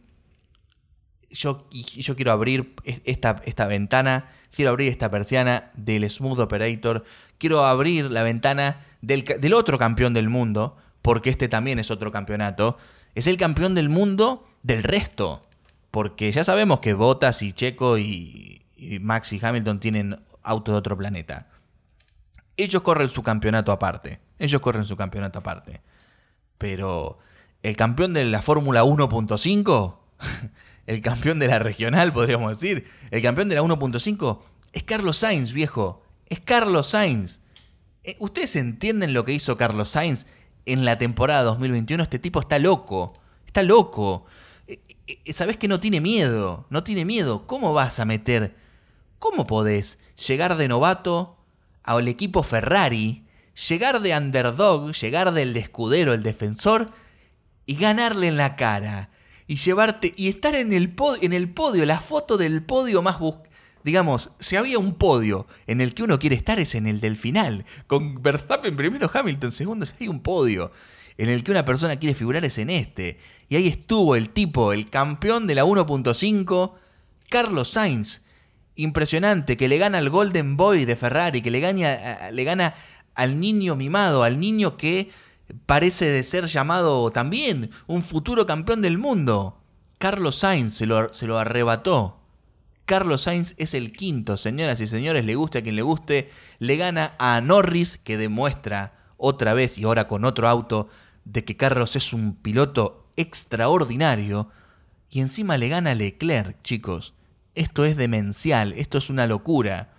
[1.30, 7.04] yo, yo quiero abrir es- esta, esta ventana, quiero abrir esta persiana del Smooth Operator,
[7.38, 12.12] quiero abrir la ventana del, del otro campeón del mundo, porque este también es otro
[12.12, 12.78] campeonato,
[13.16, 15.46] es el campeón del mundo del resto,
[15.92, 20.80] porque ya sabemos que Bottas y Checo y, y Max y Hamilton tienen autos de
[20.80, 21.50] otro planeta.
[22.58, 25.82] Ellos corren su campeonato aparte, ellos corren su campeonato aparte.
[26.58, 27.18] Pero
[27.64, 29.98] el campeón de la Fórmula 1.5,
[30.86, 34.40] el campeón de la regional, podríamos decir, el campeón de la 1.5
[34.74, 36.04] es Carlos Sainz, viejo.
[36.28, 37.40] Es Carlos Sainz.
[38.04, 40.26] Eh, ¿Ustedes entienden lo que hizo Carlos Sainz
[40.66, 42.04] en la temporada 2021?
[42.04, 43.14] Este tipo está loco.
[43.46, 44.26] Está loco.
[44.68, 46.66] Eh, eh, ¿Sabés que no tiene miedo?
[46.70, 47.46] No tiene miedo.
[47.48, 48.56] ¿Cómo vas a meter?
[49.20, 51.38] ¿Cómo podés llegar de novato
[51.84, 53.26] al equipo Ferrari,
[53.70, 56.92] llegar de underdog, llegar del de escudero, el defensor,
[57.66, 59.10] y ganarle en la cara?
[59.48, 60.14] Y llevarte.
[60.16, 63.36] Y estar en el, pod- en el podio, la foto del podio más bus
[63.84, 67.18] Digamos, si había un podio en el que uno quiere estar es en el del
[67.18, 67.66] final.
[67.88, 70.72] Con Verstappen primero, Hamilton segundo, si hay un podio
[71.18, 73.20] en el que una persona quiere figurar es en este.
[73.50, 76.74] Y ahí estuvo el tipo, el campeón de la 1.5,
[77.30, 78.22] Carlos Sainz.
[78.76, 82.74] Impresionante, que le gana al Golden Boy de Ferrari, que le gana, le gana
[83.14, 85.12] al niño mimado, al niño que
[85.68, 89.62] parece de ser llamado también un futuro campeón del mundo.
[90.00, 92.23] Carlos Sainz se lo, se lo arrebató.
[92.86, 96.76] Carlos Sainz es el quinto, señoras y señores, le guste a quien le guste, le
[96.76, 100.90] gana a Norris, que demuestra otra vez y ahora con otro auto
[101.24, 104.50] de que Carlos es un piloto extraordinario,
[105.10, 107.14] y encima le gana a Leclerc, chicos.
[107.56, 109.94] Esto es demencial, esto es una locura.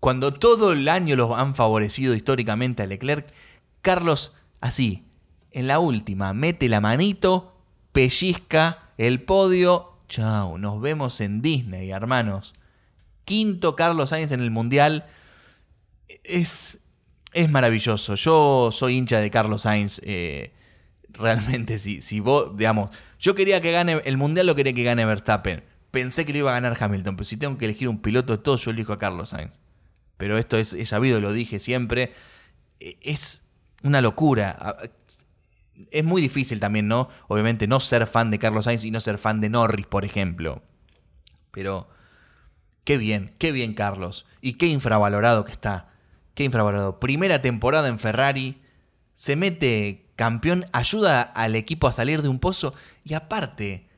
[0.00, 3.34] Cuando todo el año los han favorecido históricamente a Leclerc,
[3.82, 5.04] Carlos así,
[5.50, 7.56] en la última, mete la manito,
[7.92, 9.87] pellizca el podio.
[10.08, 12.54] Chao, nos vemos en Disney, hermanos.
[13.24, 15.06] Quinto Carlos Sainz en el Mundial.
[16.24, 16.80] Es,
[17.34, 18.14] es maravilloso.
[18.14, 20.00] Yo soy hincha de Carlos Sainz.
[20.04, 20.52] eh,
[21.10, 25.04] realmente, si, si vos, digamos, yo quería que gane el Mundial, lo quería que gane
[25.04, 25.62] Verstappen.
[25.90, 28.42] Pensé que lo iba a ganar Hamilton, pero si tengo que elegir un piloto de
[28.42, 29.58] todos, yo elijo a Carlos Sainz.
[30.16, 32.12] Pero esto es, es sabido, lo dije siempre.
[32.80, 33.42] E- Es
[33.82, 34.76] una locura.
[35.90, 37.08] Es muy difícil también, ¿no?
[37.28, 40.62] Obviamente no ser fan de Carlos Sainz y no ser fan de Norris, por ejemplo.
[41.50, 41.88] Pero
[42.84, 44.26] qué bien, qué bien Carlos.
[44.40, 45.88] Y qué infravalorado que está.
[46.34, 47.00] Qué infravalorado.
[47.00, 48.62] Primera temporada en Ferrari.
[49.14, 52.74] Se mete campeón, ayuda al equipo a salir de un pozo.
[53.04, 53.88] Y aparte,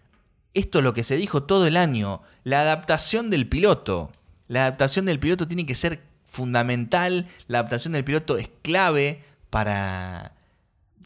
[0.55, 2.23] esto es lo que se dijo todo el año.
[2.45, 4.11] La adaptación del piloto.
[4.49, 7.29] La adaptación del piloto tiene que ser fundamental.
[7.47, 10.33] La adaptación del piloto es clave para.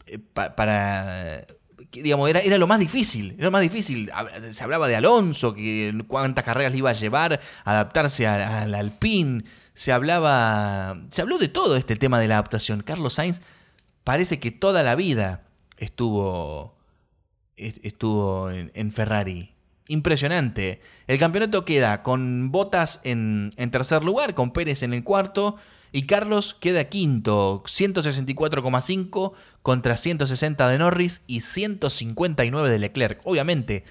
[0.07, 1.45] Eh, pa- para.
[1.91, 3.33] digamos, era, era lo más difícil.
[3.37, 4.11] Era lo más difícil.
[4.51, 9.43] Se hablaba de Alonso, que cuántas carreras le iba a llevar, adaptarse al, al Alpine.
[9.73, 10.97] Se hablaba.
[11.09, 12.81] Se habló de todo este tema de la adaptación.
[12.81, 13.41] Carlos Sainz
[14.03, 15.43] parece que toda la vida
[15.77, 16.77] estuvo
[17.57, 19.53] est- estuvo en, en Ferrari.
[19.87, 20.81] Impresionante.
[21.07, 25.57] El campeonato queda con Botas en, en tercer lugar, con Pérez en el cuarto.
[25.95, 29.31] Y Carlos queda quinto, 164,5
[29.61, 33.21] contra 160 de Norris y 159 de Leclerc.
[33.23, 33.85] Obviamente,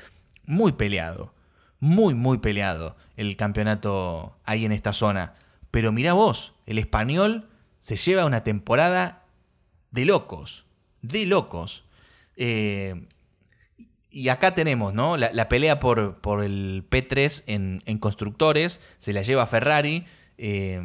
[0.44, 1.32] muy peleado.
[1.80, 5.32] Muy, muy peleado el campeonato ahí en esta zona.
[5.70, 9.24] Pero mirá vos, el español se lleva una temporada
[9.90, 10.66] de locos.
[11.00, 11.84] De locos.
[12.36, 13.06] Eh,
[14.10, 15.16] y acá tenemos, ¿no?
[15.16, 20.04] La, pelea por, el P3 en, constructores, se la lleva Ferrari.
[20.36, 20.82] Eh,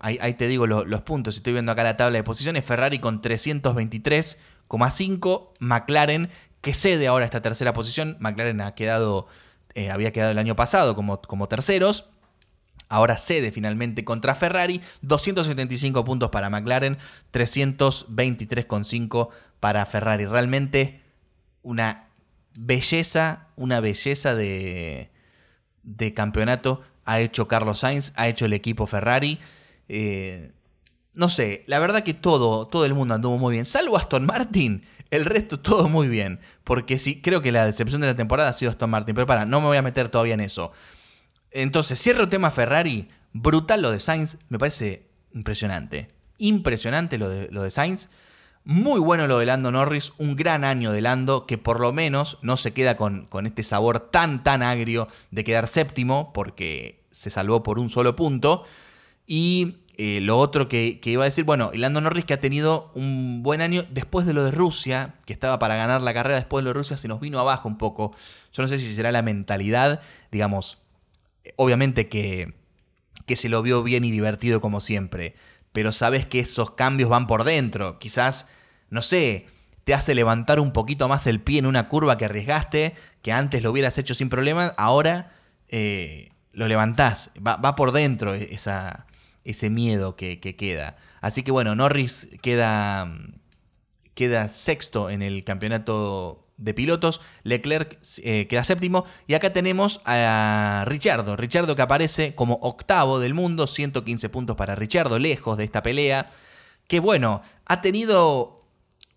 [0.00, 2.64] ahí, te digo los puntos, estoy viendo acá la tabla de posiciones.
[2.64, 5.50] Ferrari con 323,5.
[5.60, 6.28] McLaren,
[6.60, 8.16] que cede ahora esta tercera posición.
[8.20, 9.28] McLaren ha quedado,
[9.74, 12.10] eh, había quedado el año pasado como, como terceros.
[12.88, 14.82] Ahora cede finalmente contra Ferrari.
[15.02, 16.98] 275 puntos para McLaren,
[17.32, 19.28] 323,5
[19.60, 20.26] para Ferrari.
[20.26, 21.00] Realmente
[21.62, 22.08] una
[22.56, 25.10] belleza, una belleza de,
[25.82, 29.38] de campeonato ha hecho Carlos Sainz, ha hecho el equipo Ferrari.
[29.88, 30.52] Eh,
[31.14, 34.84] no sé, la verdad que todo, todo el mundo anduvo muy bien, salvo Aston Martin.
[35.10, 36.40] El resto todo muy bien.
[36.64, 39.14] Porque sí, creo que la decepción de la temporada ha sido Aston Martin.
[39.14, 40.72] Pero para, no me voy a meter todavía en eso.
[41.50, 43.08] Entonces, cierro el tema Ferrari.
[43.32, 44.36] Brutal lo de Sainz.
[44.48, 46.08] Me parece impresionante.
[46.38, 48.10] Impresionante lo de, Sainz.
[48.64, 52.38] Muy bueno lo de Lando Norris, un gran año de Lando que por lo menos
[52.42, 57.30] no se queda con, con este sabor tan tan agrio de quedar séptimo porque se
[57.30, 58.64] salvó por un solo punto.
[59.26, 63.42] Y eh, lo otro que, iba a decir, bueno, Lando Norris que ha tenido un
[63.42, 66.64] buen año después de lo de Rusia, que estaba para ganar la carrera después de
[66.64, 68.14] lo de Rusia, se nos vino abajo un poco.
[68.52, 70.78] Yo no sé si será la mentalidad, digamos,
[71.56, 72.54] obviamente que,
[73.26, 75.34] que se lo vio bien y divertido como siempre,
[75.72, 77.98] pero sabes que esos cambios van por dentro.
[77.98, 78.48] Quizás
[78.90, 79.46] no sé,
[79.84, 83.62] te hace levantar un poquito más el pie en una curva que arriesgaste, que antes
[83.62, 85.32] lo hubieras hecho sin problema, ahora
[85.68, 89.06] eh, lo levantás, va, por dentro esa,
[89.46, 90.96] ese miedo que, queda.
[91.20, 93.10] Así que bueno, Norris queda,
[94.14, 100.84] queda sexto en el campeonato de pilotos, Leclerc eh, queda séptimo y acá tenemos a
[100.86, 105.82] Richardo, Richardo que aparece como octavo del mundo, 115 puntos para Richardo, lejos de esta
[105.82, 106.30] pelea,
[106.88, 108.64] que bueno, ha tenido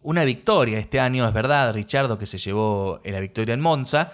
[0.01, 4.11] una victoria este año, es verdad, Richardo que se llevó la victoria en Monza,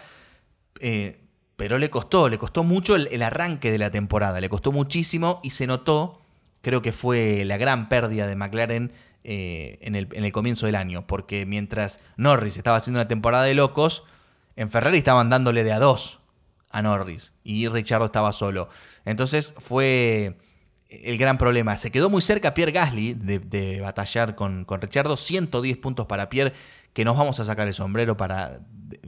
[0.79, 1.24] eh,
[1.55, 5.51] pero le costó, le costó mucho el, arranque de la temporada, le costó muchísimo y
[5.51, 6.21] se notó,
[6.61, 8.91] creo que fue la gran pérdida de McLaren
[9.23, 13.43] eh, en, el, en el comienzo del año, porque mientras Norris estaba haciendo una temporada
[13.45, 14.03] de locos,
[14.55, 16.19] en Ferrari estaban dándole de a dos
[16.71, 18.69] a Norris y Richardo estaba solo.
[19.05, 20.37] Entonces fue
[20.89, 21.77] el gran problema.
[21.77, 25.17] Se quedó muy cerca Pierre Gasly de, batallar con, con Richardo.
[25.17, 26.53] 110 puntos para Pierre,
[26.93, 28.59] que nos vamos a sacar el sombrero para,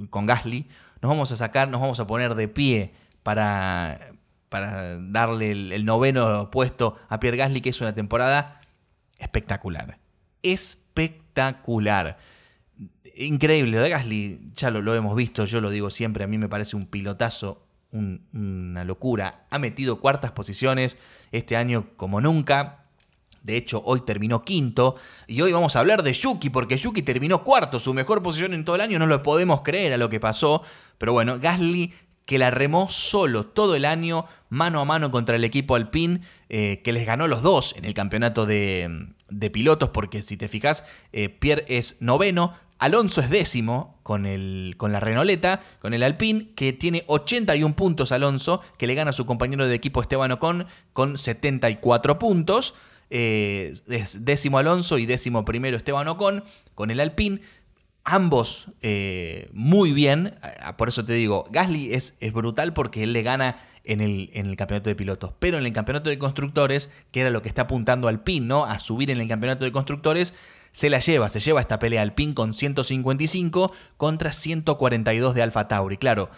[0.10, 0.68] con Gasly.
[1.02, 4.14] Nos vamos a sacar, nos vamos a poner de pie para,
[4.50, 8.62] para darle el, noveno puesto a Pierre Gasly, que es una temporada
[9.18, 10.00] espectacular.
[10.44, 12.18] Espectacular.
[13.16, 13.72] Increíble.
[13.72, 16.50] Lo de Gasly, ya lo, lo hemos visto, yo lo digo siempre, a mí me
[16.50, 19.46] parece un pilotazo una locura.
[19.50, 20.98] Ha metido cuartas posiciones
[21.32, 22.86] este año como nunca.
[23.44, 24.96] De hecho, hoy terminó quinto.
[25.26, 28.66] Y hoy vamos a hablar de Yuki, porque Yuki terminó cuarto, su mejor posición en
[28.66, 29.00] todo el año.
[29.00, 30.64] No lo podemos creer a lo que pasó.
[30.98, 31.94] Pero bueno, Gasly
[32.28, 36.82] que la remó solo todo el año, mano a mano contra el equipo Alpine, eh,
[36.84, 39.14] que les ganó los dos en el campeonato de,
[39.54, 40.84] pilotos, porque si te fijas,
[41.14, 46.50] eh, Pierre es noveno, Alonso es décimo con, el, con la Renoleta, con el Alpine,
[46.54, 50.68] que tiene 81 puntos Alonso, que le gana a su compañero de equipo Esteban Ocon
[50.92, 52.76] con 74 puntos.
[53.10, 56.44] Eh, es décimo Alonso y décimo primero Esteban Ocon
[56.76, 57.42] con el Alpine.
[58.10, 60.40] Ambos eh, muy bien,
[60.78, 64.46] por eso te digo, Gasly es, es brutal porque él le gana en el, en
[64.46, 65.34] el, campeonato de pilotos.
[65.40, 68.64] Pero en el campeonato de constructores, que era lo que está apuntando Alpine, ¿no?
[68.64, 70.34] A subir en el campeonato de constructores,
[70.72, 75.68] se la lleva, se lleva esta pelea al pin con 155 contra 142 de Alfa
[75.68, 75.98] Tauri.
[75.98, 76.30] Claro,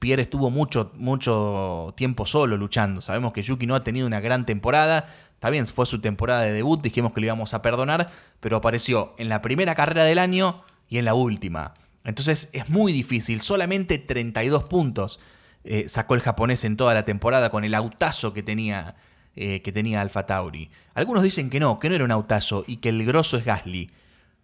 [0.00, 3.00] Pierre estuvo mucho, mucho tiempo solo luchando.
[3.00, 5.06] Sabemos que Yuki no ha tenido una gran temporada.
[5.34, 9.14] Está bien, fue su temporada de debut, dijimos que le íbamos a perdonar, pero apareció
[9.18, 11.72] en la primera carrera del año y en la última.
[12.04, 15.20] Entonces es muy difícil, solamente 32 puntos
[15.64, 18.96] eh, sacó el japonés en toda la temporada con el autazo que tenía
[19.34, 20.70] eh, que tenía Alfa Tauri.
[20.92, 23.90] Algunos dicen que no, que no era un autazo y que el grosso es Gasly.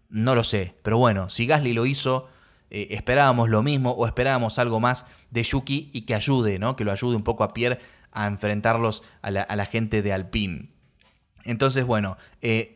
[0.09, 2.29] No lo sé, pero bueno, si Gasly lo hizo,
[2.71, 6.77] eh, esperábamos lo mismo o esperábamos algo más de Yuki y que ayude, ¿no?
[6.77, 7.79] Que lo ayude un poco a Pierre
[8.11, 10.71] a enfrentarlos a la, gente de Alpine.
[11.45, 12.17] Entonces, bueno,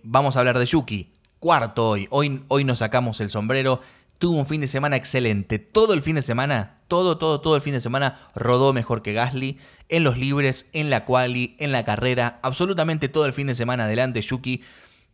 [0.03, 1.12] vamos a hablar de Yuki.
[1.43, 2.07] Cuarto hoy.
[2.11, 2.45] hoy.
[2.47, 3.81] Hoy nos sacamos el sombrero
[4.19, 5.59] tuvo un fin de semana excelente.
[5.59, 9.13] Todo el fin de semana, todo, todo, todo el fin de semana rodó mejor que
[9.13, 9.59] Gasly.
[9.89, 13.87] En los libres, en la quali, en la carrera, absolutamente todo el fin de semana
[13.87, 14.63] adelante Yuki,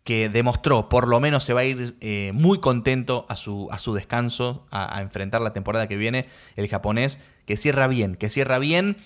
[0.05, 3.79] que demostró, por lo menos se va a ir eh, muy contento a su, a
[3.79, 8.59] su descanso, a, enfrentar la temporada que viene, el japonés, que cierra bien, que cierra
[8.59, 8.99] bien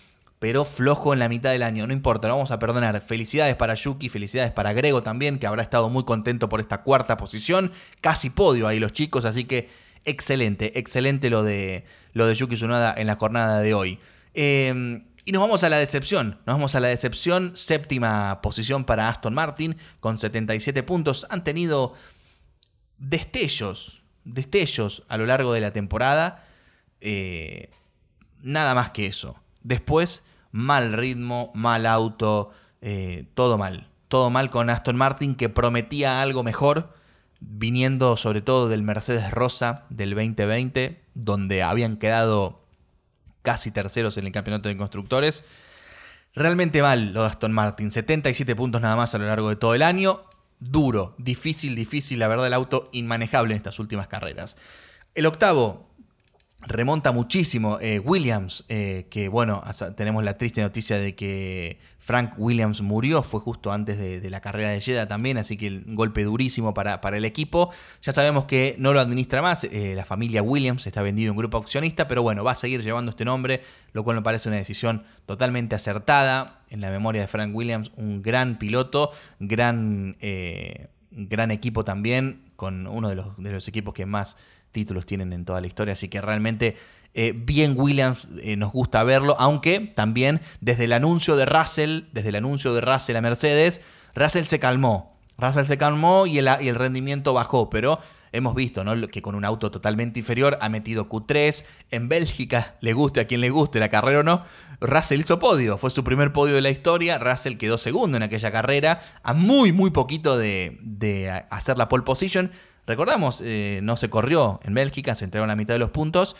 [0.42, 1.86] pero flojo en la mitad del año.
[1.86, 3.00] No importa, lo vamos a perdonar.
[3.00, 7.16] Felicidades para Yuki, felicidades para Grego también, que habrá estado muy contento por esta cuarta
[7.16, 7.70] posición.
[8.00, 9.70] Casi podio ahí los chicos, así que
[10.04, 14.00] excelente, excelente lo de, lo de Yuki Tsunoda en la jornada de hoy.
[14.34, 19.08] Eh, y nos vamos a la decepción, nos vamos a la decepción, séptima posición para
[19.08, 21.24] Aston Martin con 77 puntos.
[21.30, 21.94] Han tenido
[22.98, 26.44] destellos, destellos a lo largo de la temporada.
[27.00, 27.70] Eh,
[28.42, 29.36] nada más que eso.
[29.62, 33.88] Después, mal ritmo, mal auto, eh, todo mal.
[34.08, 36.94] Todo mal con Aston Martin que prometía algo mejor,
[37.40, 42.62] viniendo sobre todo del Mercedes Rosa del 2020, donde habían quedado
[43.40, 45.44] casi terceros en el campeonato de constructores.
[46.34, 49.74] Realmente mal lo de Aston Martin, 77 puntos nada más a lo largo de todo
[49.74, 50.22] el año.
[50.60, 54.56] Duro, difícil, difícil, la verdad el auto inmanejable en estas últimas carreras.
[55.14, 55.90] El octavo,
[56.66, 57.78] remonta muchísimo.
[57.80, 59.62] Eh, Williams, eh, que bueno,
[59.96, 64.70] tenemos la triste noticia de que Frank Williams murió, fue justo antes de, la carrera
[64.70, 67.72] de Jeddah también, así que un golpe durísimo para, para, el equipo.
[68.02, 71.58] Ya sabemos que no lo administra más, eh, la familia Williams está vendido en grupo
[71.58, 75.04] accionista, pero bueno, va a seguir llevando este nombre, lo cual me parece una decisión
[75.26, 80.16] totalmente acertada en la memoria de Frank Williams, un gran piloto, gran,
[81.10, 84.38] gran equipo también, con uno de los, de los equipos que más
[84.72, 86.76] títulos tienen en toda la historia, así que realmente
[87.14, 92.30] eh, bien Williams eh, nos gusta verlo, aunque también desde el anuncio de Russell, desde
[92.30, 93.82] el anuncio de Russell a Mercedes,
[94.14, 97.98] Russell se calmó, Russell se calmó y el, rendimiento bajó, pero
[98.32, 99.08] hemos visto ¿no?
[99.08, 101.66] que con un auto totalmente inferior ha metido Q3.
[101.90, 104.44] En Bélgica, le guste a quien le guste la carrera o no,
[104.80, 105.76] Russell hizo podio.
[105.76, 107.18] Fue su primer podio de la historia.
[107.18, 112.50] Russell quedó segundo en aquella carrera, a muy, muy poquito de hacer la pole position.
[112.86, 116.36] Recordamos, eh, no se corrió en Bélgica, se entregaron la mitad de los puntos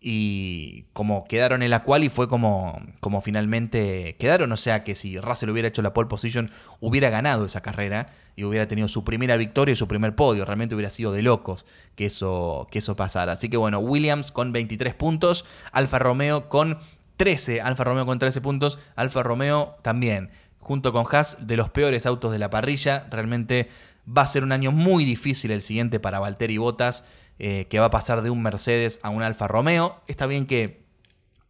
[0.00, 4.94] y como quedaron en la cual y fue como, como finalmente quedaron, o sea que
[4.94, 9.04] si Russell hubiera hecho la pole position hubiera ganado esa carrera y hubiera tenido su
[9.04, 11.66] primera victoria y su primer podio, realmente hubiera sido de locos
[11.96, 13.32] que eso, que eso pasara.
[13.32, 16.78] Así que bueno, Williams con 23 puntos, Alfa Romeo con
[17.18, 22.06] 13, Alfa Romeo con 13 puntos, Alfa Romeo también, junto con Haas, de los peores
[22.06, 23.68] autos de la parrilla, realmente
[24.16, 27.04] Va a ser un año muy difícil el siguiente para Valtteri Bottas,
[27.38, 30.00] eh, que va a pasar de un Mercedes a un Alfa Romeo.
[30.08, 30.82] Está bien que,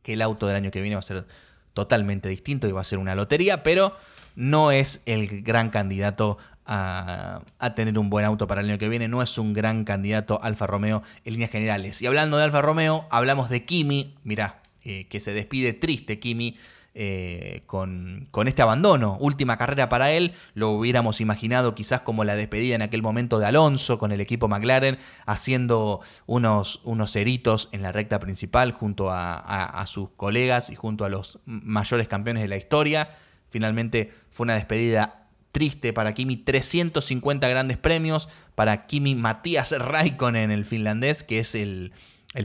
[0.03, 1.27] que el auto del año que viene va a ser
[1.73, 3.97] totalmente distinto y va a ser una lotería, pero
[4.35, 7.43] no es el gran candidato a,
[7.75, 9.09] tener un buen auto para el año que viene.
[9.09, 12.01] No es un gran candidato Alfa Romeo en líneas generales.
[12.03, 14.15] Y hablando de Alfa Romeo, hablamos de Kimi.
[14.23, 16.57] Mirá, eh, que se despide triste Kimi
[16.93, 19.17] eh, con, este abandono.
[19.21, 23.47] Última carrera para él, lo hubiéramos imaginado quizás como la despedida en aquel momento de
[23.47, 29.85] Alonso con el equipo McLaren, haciendo unos, unos ceritos en la recta principal junto a,
[29.87, 33.09] sus colegas y junto a los mayores campeones de la historia.
[33.49, 40.65] Finalmente fue una despedida triste para Kimi, 350 grandes premios para Kimi Matías Raikkonen, el
[40.65, 41.93] finlandés, que es el,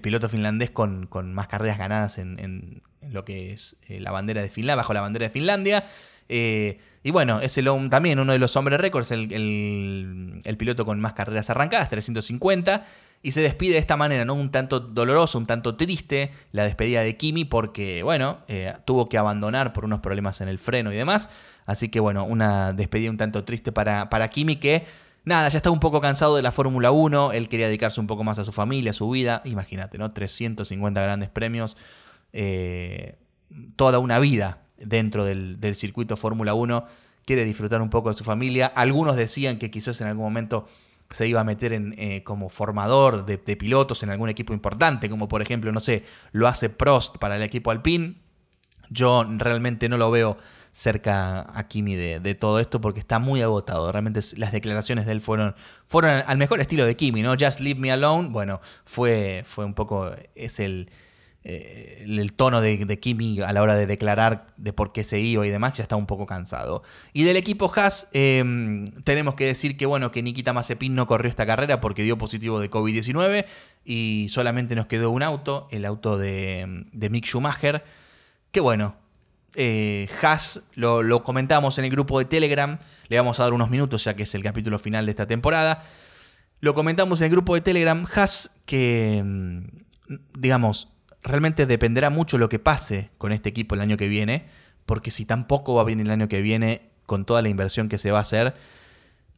[0.01, 4.75] piloto finlandés con, más carreras ganadas en, lo que es eh, la bandera de Finlandia,
[4.77, 5.83] bajo la bandera de Finlandia.
[6.27, 9.31] Eh, y bueno, es el, también uno de los hombres récords, el,
[10.43, 12.83] el, piloto con más carreras arrancadas, 350.
[13.21, 14.33] Y se despide de esta manera, ¿no?
[14.33, 19.19] Un tanto doloroso, un tanto triste la despedida de Kimi porque, bueno, eh, tuvo que
[19.19, 21.29] abandonar por unos problemas en el freno y demás.
[21.67, 24.85] Así que, bueno, una despedida un tanto triste para, para Kimi que,
[25.25, 27.33] nada, ya está un poco cansado de la Fórmula 1.
[27.33, 29.41] Él quería dedicarse un poco más a su familia, a su vida.
[29.45, 30.11] Imagínate, ¿no?
[30.11, 31.75] 350 grandes premios.
[32.31, 33.17] Eh,
[33.75, 36.85] toda una vida dentro del, circuito Fórmula 1,
[37.25, 38.67] quiere disfrutar un poco de su familia.
[38.67, 40.67] Algunos decían que quizás en algún momento
[41.11, 45.27] se iba a meter en, eh, como formador de, pilotos en algún equipo importante, como
[45.27, 48.15] por ejemplo, no sé, lo hace Prost para el equipo Alpine.
[48.89, 50.37] Yo realmente no lo veo
[50.75, 53.89] cerca a Kimi de, todo esto porque está muy agotado.
[53.89, 55.55] Realmente las declaraciones de él fueron,
[55.87, 57.33] fueron al mejor estilo de Kimi, ¿no?
[57.39, 58.27] Just leave me alone.
[58.29, 60.89] Bueno, fue, fue un poco, es el,
[61.45, 65.47] eh, el tono de, Kimi a la hora de declarar de por qué se iba
[65.47, 66.83] y demás ya está un poco cansado.
[67.13, 71.29] Y del equipo Haas em, tenemos que decir que bueno que Nikita Mazepin no corrió
[71.29, 73.45] esta carrera porque dio positivo de COVID-19
[73.85, 77.85] y solamente nos quedó un auto, el auto de, Mick Schumacher,
[78.51, 78.97] que bueno,
[79.55, 84.03] eh, Haas lo, comentamos en el grupo de Telegram, le vamos a dar unos minutos
[84.03, 85.83] ya que es el capítulo final de esta temporada.
[86.59, 89.67] Lo comentamos en el grupo de Telegram, Haas que, em,
[90.37, 90.89] digamos,
[91.21, 94.45] realmente dependerá mucho lo que pase con este equipo el año que viene,
[94.85, 98.11] porque si tampoco va bien el año que viene, con toda la inversión que se
[98.11, 98.53] va a hacer,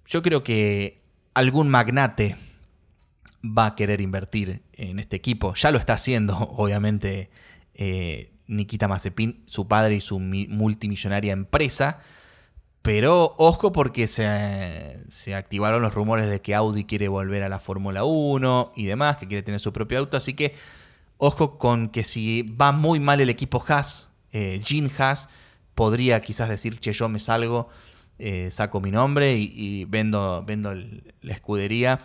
[0.05, 1.01] yo creo que
[1.33, 2.37] algún magnate
[3.45, 5.53] va a querer invertir en este equipo.
[5.55, 7.29] Ya lo está haciendo, obviamente,
[7.73, 11.99] eh, Nikita Mazepin, su padre y su multimillonaria empresa.
[12.81, 17.59] Pero ojo porque se, se, activaron los rumores de que Audi quiere volver a la
[17.59, 20.15] Fórmula 1 y demás, que quiere tener su propio auto.
[20.15, 20.55] Así que
[21.17, 25.29] ojo con que si va muy mal el equipo Haas, eh, Gene Haas,
[25.75, 27.69] podría quizás decir, che, yo me salgo,
[28.19, 31.99] eh, saco mi nombre y, vendo, vendo la escudería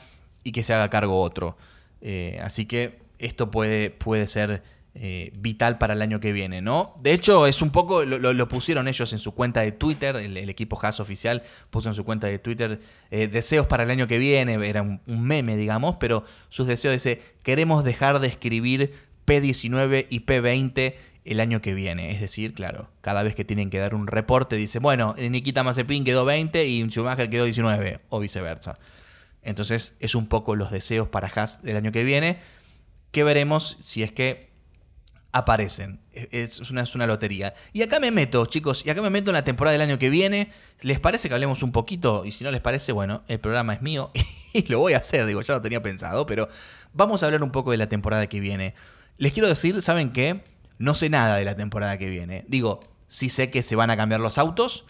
[0.45, 1.57] y que se haga cargo otro.
[2.01, 4.63] Eh, así que esto puede, puede ser
[4.95, 6.95] eh, vital para el año que viene, ¿no?
[7.01, 10.79] De hecho, es un poco, lo, pusieron ellos en su cuenta de Twitter, el, equipo
[10.83, 12.79] Haas oficial puso en su cuenta de Twitter
[13.11, 17.23] eh, deseos para el año que viene, era un, meme, digamos, pero sus deseos dice,
[17.43, 18.93] queremos dejar de escribir
[19.27, 22.11] P19 y P20 el año que viene.
[22.11, 26.05] Es decir, claro, cada vez que tienen que dar un reporte, dice, bueno, Nikita Mazepin
[26.05, 28.79] quedó 20 y Schumacher quedó 19, o viceversa.
[29.41, 32.41] Entonces, es un poco los deseos para Haas del año que viene,
[33.11, 34.52] que veremos si es que
[35.33, 36.01] aparecen.
[36.13, 37.55] Es una, es una lotería.
[37.73, 40.11] Y acá me meto, chicos, y acá me meto en la temporada del año que
[40.11, 40.53] viene.
[40.83, 42.25] ¿Les parece que hablemos un poquito?
[42.25, 44.11] Y si no les parece, bueno, el programa es mío
[44.53, 46.49] y lo voy a hacer, digo, ya lo tenía pensado, pero
[46.93, 48.75] vamos a hablar un poco de la temporada que viene.
[49.17, 50.45] Les quiero decir, ¿saben qué?
[50.79, 52.45] No sé nada de la temporada que viene.
[52.49, 54.85] Digo, sí sé que se van a cambiar los autos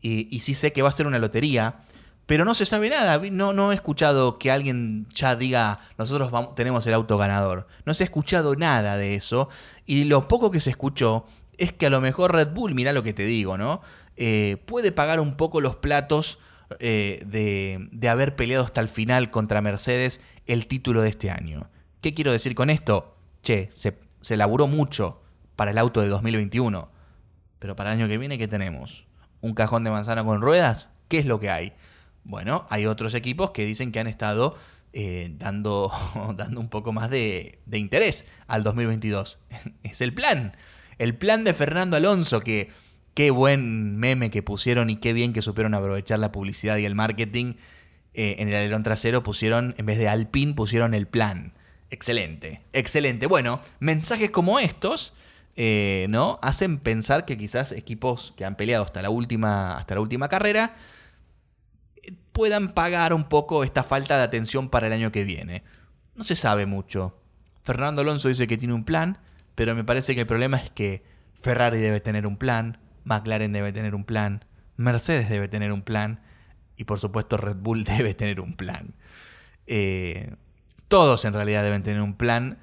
[0.00, 1.80] y, y sí sé que va a ser una lotería
[2.26, 3.20] pero no se sabe nada.
[3.30, 7.66] No, no he escuchado que alguien ya diga, nosotros tenemos el auto ganador.
[7.84, 9.48] No se ha escuchado nada de eso.
[9.84, 11.26] Y lo poco que se escuchó
[11.58, 13.82] es que a lo mejor Red Bull, mira lo que te digo, ¿no?
[14.16, 16.38] Eh, puede pagar un poco los platos
[16.80, 21.70] eh, de, de haber peleado hasta el final contra Mercedes el título de este año.
[22.00, 23.16] ¿Qué quiero decir con esto?
[23.42, 25.22] Che, se, se laburó mucho
[25.56, 26.90] para el auto de 2021.
[27.58, 29.06] Pero para el año que viene, ¿qué tenemos?
[29.40, 30.90] ¿Un cajón de manzana con ruedas?
[31.08, 31.72] ¿Qué es lo que hay?
[32.24, 34.56] Bueno, hay otros equipos que dicen que han estado
[34.94, 35.92] eh, dando,
[36.36, 39.38] dando un poco más de, interés al 2022.
[39.82, 40.56] es el plan.
[40.98, 42.70] El plan de Fernando Alonso, que
[43.14, 46.94] qué buen meme que pusieron y qué bien que supieron aprovechar la publicidad y el
[46.94, 47.54] marketing.
[48.14, 51.52] Eh, en el alerón trasero pusieron, en vez de Alpine, pusieron el plan.
[51.90, 53.26] Excelente, excelente.
[53.26, 55.14] Bueno, mensajes como estos,
[55.56, 56.38] eh, ¿no?
[56.40, 60.74] Hacen pensar que quizás equipos que han peleado hasta la última, hasta la última carrera
[62.34, 65.62] puedan pagar un poco esta falta de atención para el año que viene.
[66.16, 67.16] No se sabe mucho.
[67.62, 69.18] Fernando Alonso dice que tiene un plan,
[69.54, 71.04] pero me parece que el problema es que
[71.34, 74.44] Ferrari debe tener un plan, McLaren debe tener un plan,
[74.76, 76.20] Mercedes debe tener un plan
[76.76, 78.94] y por supuesto Red Bull debe tener un plan.
[79.68, 80.34] Eh,
[80.88, 82.58] todos en realidad deben tener un plan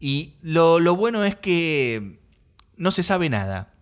[0.00, 2.18] y lo, lo bueno es que
[2.76, 3.73] no se sabe nada.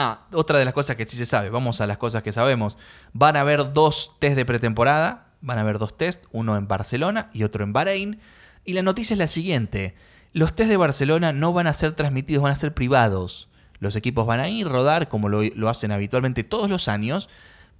[0.00, 2.78] Ah, otra de las cosas que sí se sabe, vamos a las cosas que sabemos.
[3.14, 7.30] Van a haber dos test de pretemporada, van a haber dos test, uno en Barcelona
[7.32, 8.20] y otro en Bahrein.
[8.64, 9.96] Y la noticia es la siguiente,
[10.32, 13.48] los test de Barcelona no van a ser transmitidos, van a ser privados.
[13.80, 17.28] Los equipos van a ir, rodar como lo, hacen habitualmente todos los años,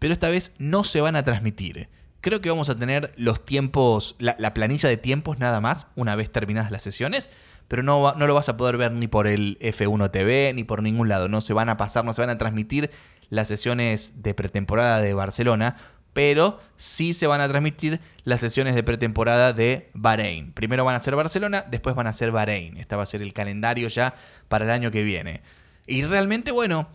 [0.00, 1.88] pero esta vez no se van a transmitir.
[2.20, 6.32] Creo que vamos a tener los tiempos, la planilla de tiempos nada más, una vez
[6.32, 7.30] terminadas las sesiones,
[7.68, 10.82] pero no, no lo vas a poder ver ni por el F1 TV ni por
[10.82, 11.28] ningún lado.
[11.28, 12.90] No se van a pasar, no se van a transmitir
[13.30, 15.76] las sesiones de pretemporada de Barcelona,
[16.12, 20.52] pero sí se van a transmitir las sesiones de pretemporada de Bahrein.
[20.52, 22.76] Primero van a ser Barcelona, después van a ser Bahrein.
[22.78, 24.14] Este va a ser el calendario ya
[24.48, 25.42] para el año que viene.
[25.86, 26.88] Y realmente, bueno,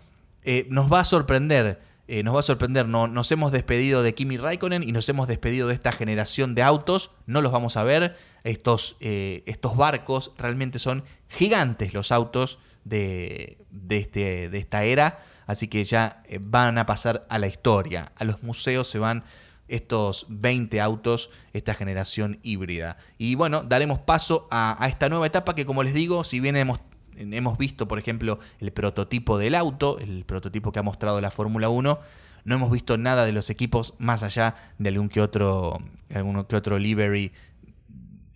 [0.43, 1.79] eh, nos va a sorprender
[2.13, 2.87] eh, nos va a sorprender.
[2.87, 6.61] No, nos hemos despedido de Kimi Raikkonen y nos hemos despedido de esta generación de
[6.61, 7.09] autos.
[7.25, 8.15] No los vamos a ver.
[8.43, 15.17] Estos, eh, estos barcos realmente son gigantes los autos de, de, este, de esta era.
[15.47, 18.11] Así que ya eh, van a pasar a la historia.
[18.15, 19.23] A los museos se van
[19.67, 22.97] estos 20 autos, esta generación híbrida.
[23.17, 26.79] Y bueno, daremos paso a, esta nueva etapa que como les digo, si bien hemos
[27.17, 31.69] hemos visto, por ejemplo, el prototipo del auto, el prototipo que ha mostrado la Fórmula
[31.69, 31.99] 1.
[32.45, 35.77] No hemos visto nada de los equipos más allá de algún que otro,
[36.13, 37.31] algún que otro livery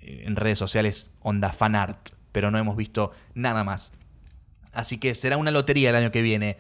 [0.01, 3.93] eh, en redes sociales onda fan art, pero no hemos visto nada más.
[4.73, 6.57] Así que será una lotería el año que viene.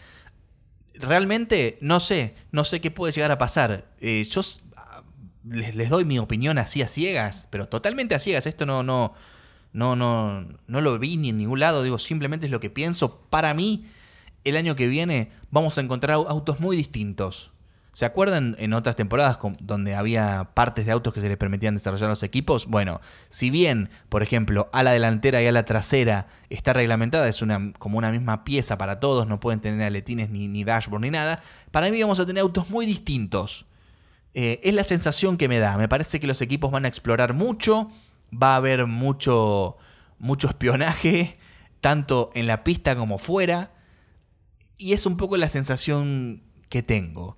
[0.95, 3.87] Realmente no sé, no sé qué puede llegar a pasar.
[4.01, 4.41] Eh, yo
[4.75, 5.03] ah,
[5.43, 8.45] les, les, doy mi opinión así a ciegas, pero totalmente a ciegas.
[8.45, 9.13] Esto no, no,
[9.77, 13.21] no, no, no lo vi ni en ningún lado, digo, simplemente es lo que pienso.
[13.29, 13.85] Para mí,
[14.43, 17.51] el año que viene vamos a encontrar autos muy distintos.
[17.91, 22.09] ¿Se acuerdan en otras temporadas donde había partes de autos que se les permitían desarrollar
[22.09, 22.65] los equipos?
[22.65, 27.43] Bueno, si bien, por ejemplo, a la delantera y a la trasera está reglamentada, es
[27.43, 31.11] una, como una misma pieza para todos, no pueden tener aletines ni, ni dashboard ni
[31.11, 33.67] nada, para mí vamos a tener autos muy distintos.
[34.33, 35.77] Eh, es la sensación que me da.
[35.77, 37.89] Me parece que los equipos van a explorar mucho,
[38.31, 39.77] va a haber mucho,
[40.19, 41.37] mucho espionaje,
[41.81, 43.73] tanto en la pista como fuera.
[44.77, 47.37] Y es un poco la sensación que tengo.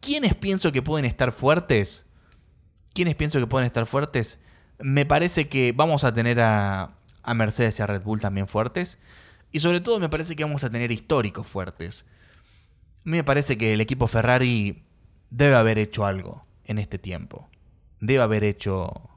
[0.00, 2.06] ¿Quiénes pienso que pueden estar fuertes?
[2.94, 4.38] ¿Quiénes pienso que pueden estar fuertes?
[4.78, 8.98] Me parece que vamos a tener a, a Mercedes y a Red Bull también fuertes.
[9.52, 12.06] Y sobre todo me parece que vamos a tener históricos fuertes.
[13.00, 14.84] A mí me parece que el equipo Ferrari
[15.30, 17.48] debe haber hecho algo en este tiempo.
[18.00, 19.09] Debe haber hecho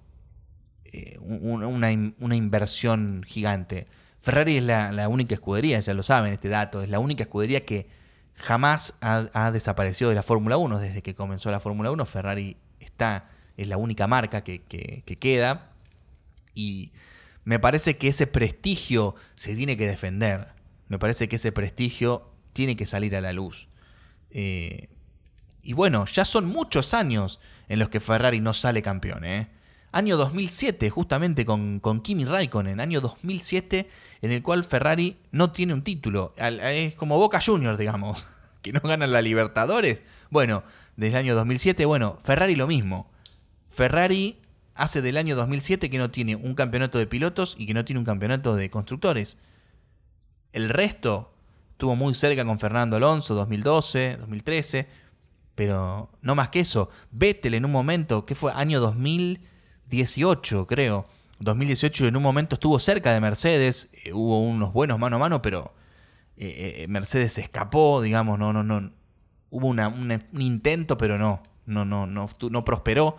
[0.93, 3.87] eh, una, una, inversión gigante.
[4.21, 7.87] Ferrari es la, única escudería, ya lo saben este dato, es la única escudería que
[8.35, 10.79] jamás ha, desaparecido de la Fórmula 1.
[10.79, 15.71] Desde que comenzó la Fórmula 1, Ferrari está, es la única marca que, que queda.
[16.55, 16.91] Y
[17.43, 20.53] me parece que ese prestigio se tiene que defender.
[20.87, 23.67] Me parece que ese prestigio tiene que salir a la luz.
[24.29, 24.89] Eh,
[25.61, 29.25] y bueno, ya son muchos años en los que Ferrari no sale campeón.
[29.25, 29.49] ¿eh?
[29.95, 32.79] Año 2007, justamente con, Kimi Raikkonen.
[32.79, 33.87] Año 2007
[34.23, 36.33] en el cual Ferrari no tiene un título.
[36.35, 38.25] Es como Boca Juniors, digamos,
[38.63, 40.01] que no ganan la Libertadores.
[40.31, 40.63] Bueno,
[40.95, 43.11] desde el año 2007, bueno, Ferrari lo mismo.
[43.69, 44.39] Ferrari
[44.73, 47.99] hace del año 2007 que no tiene un campeonato de pilotos y que no tiene
[47.99, 49.37] un campeonato de constructores.
[50.53, 51.35] El resto
[51.69, 54.87] estuvo muy cerca con Fernando Alonso 2012, 2013,
[55.53, 56.89] pero no más que eso.
[57.11, 58.81] Vettel en un momento, que fue año
[59.93, 61.05] 2018 creo,
[61.39, 65.41] 2018 en un momento estuvo cerca de Mercedes, eh, hubo unos buenos mano a mano,
[65.41, 65.73] pero
[66.37, 68.91] eh, eh, Mercedes escapó, digamos, no, no, no,
[69.51, 73.17] hubo un intento, pero no, no, no, no, no prosperó.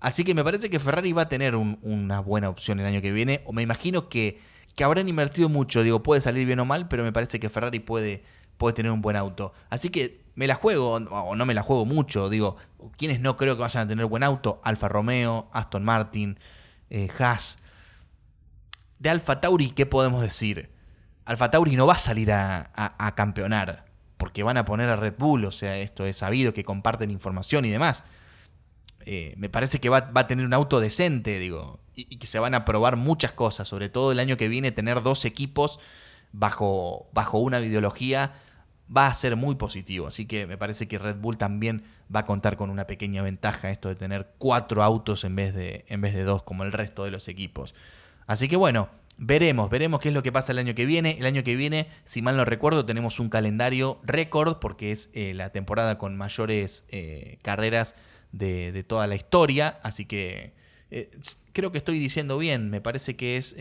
[0.00, 3.12] Así que me parece que Ferrari va a tener una buena opción el año que
[3.12, 3.40] viene.
[3.44, 4.40] O me imagino que,
[4.74, 5.84] que, habrán invertido mucho.
[5.84, 8.24] Digo, puede salir bien o mal, pero me parece que Ferrari puede,
[8.56, 9.52] puede tener un buen auto.
[9.70, 12.28] Así que me la juego, o no me la juego mucho.
[12.28, 12.56] Digo,
[12.96, 14.60] quienes no creo que vayan a tener buen auto?
[14.64, 16.38] Alfa Romeo, Aston Martin,
[16.90, 17.58] eh, Haas.
[18.98, 20.70] De Alfa Tauri, ¿qué podemos decir?
[21.24, 23.86] Alfa Tauri no va a salir a, a campeonar.
[24.16, 25.44] Porque van a poner a Red Bull.
[25.44, 28.04] O sea, esto es sabido que comparten información y demás.
[29.04, 32.54] Eh, me parece que va, a tener un auto decente, digo, y, que se van
[32.54, 35.80] a probar muchas cosas, sobre todo el año que viene tener dos equipos
[36.32, 38.34] bajo, bajo una ideología
[38.94, 42.26] va a ser muy positivo, así que me parece que Red Bull también va a
[42.26, 46.14] contar con una pequeña ventaja esto de tener cuatro autos en vez de, en vez
[46.14, 47.74] de dos como el resto de los equipos.
[48.26, 51.16] Así que bueno, Veremos, veremos qué es lo que pasa el año que viene.
[51.18, 55.34] El año que viene, si mal no recuerdo, tenemos un calendario récord porque es eh,
[55.34, 57.94] la temporada con mayores eh, carreras
[58.32, 59.78] de, toda la historia.
[59.82, 60.54] Así que
[60.90, 61.10] eh,
[61.52, 62.70] creo que estoy diciendo bien.
[62.70, 63.54] Me parece que es.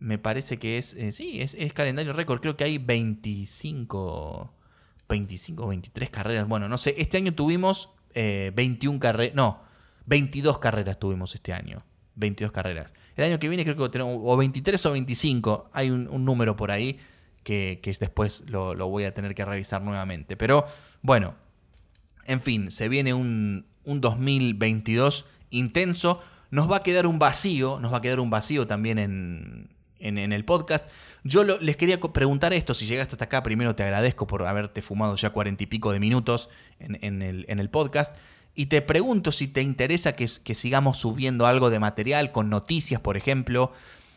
[0.00, 0.94] Eh, me parece que es.
[0.94, 2.40] Eh, sí, es, calendario récord.
[2.40, 4.52] Creo que hay 25.
[5.08, 6.48] 25 23 carreras.
[6.48, 6.94] Bueno, no sé.
[6.98, 9.34] Este año tuvimos 21 carreras.
[9.34, 9.62] No,
[10.06, 11.84] 22 carreras tuvimos este año.
[12.16, 12.94] 22 carreras.
[13.14, 15.70] El año que viene creo que tenemos o 23 o 25.
[15.72, 16.98] Hay un, número por ahí
[17.42, 20.36] que, después lo, lo, voy a tener que revisar nuevamente.
[20.36, 20.66] Pero
[21.02, 21.34] bueno,
[22.26, 26.20] en fin, se viene un, 2022 intenso.
[26.50, 30.44] Nos va a quedar un vacío, nos va a quedar un vacío también en, el
[30.44, 30.90] podcast.
[31.24, 35.16] Yo les quería preguntar esto, si llegaste hasta acá, primero te agradezco por haberte fumado
[35.16, 38.16] ya cuarenta y pico de minutos en, el, podcast.
[38.54, 43.00] Y te pregunto si te interesa que, que, sigamos subiendo algo de material con noticias,
[43.00, 43.72] por ejemplo.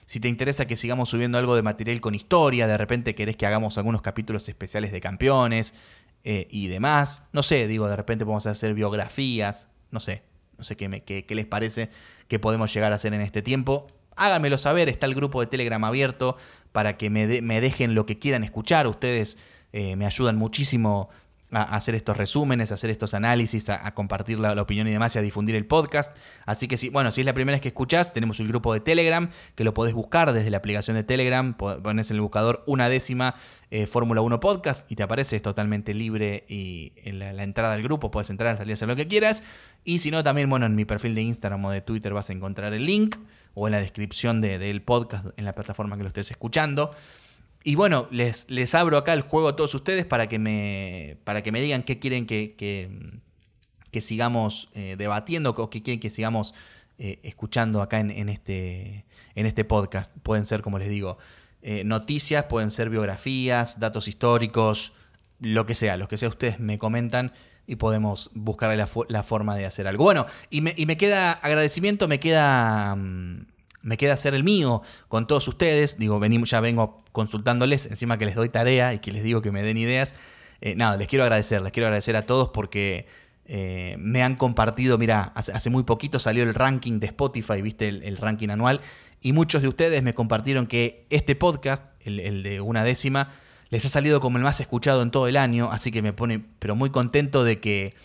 [0.06, 3.46] Si te interesa que sigamos subiendo algo de material con historia, de repente querés que
[3.46, 5.76] hagamos algunos capítulos especiales de campeones,
[6.24, 7.24] eh, y demás.
[7.32, 10.24] No sé, digo, de repente podemos hacer biografías, no sé,
[10.58, 11.90] no sé qué, me, qué, les parece
[12.28, 13.88] que podemos llegar a hacer en este tiempo.
[14.20, 16.38] Háganmelo saber, está el grupo de Telegram abierto
[16.72, 18.88] para que me, dejen lo que quieran escuchar.
[18.88, 19.38] Ustedes
[19.74, 21.10] eh, me ayudan muchísimo
[21.52, 25.20] a hacer estos resúmenes, a hacer estos análisis, a, compartir la, opinión y demás y
[25.20, 26.16] a difundir el podcast.
[26.46, 28.80] Así que si, bueno, si es la primera vez que escuchás, tenemos un grupo de
[28.80, 32.90] Telegram que lo podés buscar desde la aplicación de Telegram, pones en el buscador una
[32.90, 33.36] décima
[33.72, 37.84] eh, Fórmula 1 Podcast y te aparece, es totalmente libre y en la, entrada del
[37.84, 39.44] grupo puedes entrar, salir hacer lo que quieras.
[39.84, 42.34] Y si no, también, bueno, en mi perfil de Instagram o de Twitter vas a
[42.34, 43.16] encontrar el link
[43.60, 46.92] o en la descripción del podcast en la plataforma que lo estés escuchando.
[47.62, 51.44] Y bueno, les, les abro acá el juego a todos ustedes para que me, para
[51.44, 56.54] que me digan qué quieren que, que, sigamos eh, debatiendo o qué quieren que sigamos
[57.00, 59.04] eh, escuchando acá en, este,
[59.36, 60.16] en este podcast.
[60.24, 61.18] Pueden ser, como les digo,
[61.62, 64.94] eh, noticias, pueden ser biografías, datos históricos,
[65.42, 67.34] lo que sea, lo que sea ustedes me comentan
[67.70, 70.04] y podemos buscar la, la forma de hacer algo.
[70.04, 72.96] Bueno, y me, queda agradecimiento, me queda...
[72.96, 73.46] Mm,
[73.82, 75.98] me queda hacer el mío con todos ustedes.
[75.98, 79.52] Digo, venimos, ya vengo consultándoles, encima que les doy tarea y que les digo que
[79.52, 80.16] me den ideas.
[80.60, 83.08] Eh, nada, les quiero agradecer, les quiero agradecer a todos porque
[83.46, 88.18] eh, me han compartido, mira, hace, muy poquito salió el ranking de Spotify, viste, el,
[88.18, 88.82] ranking anual,
[89.22, 93.32] y muchos de ustedes me compartieron que este podcast, el, de una décima,
[93.70, 96.44] les ha salido como el más escuchado en todo el año, así que me pone,
[96.60, 97.96] pero muy contento de que,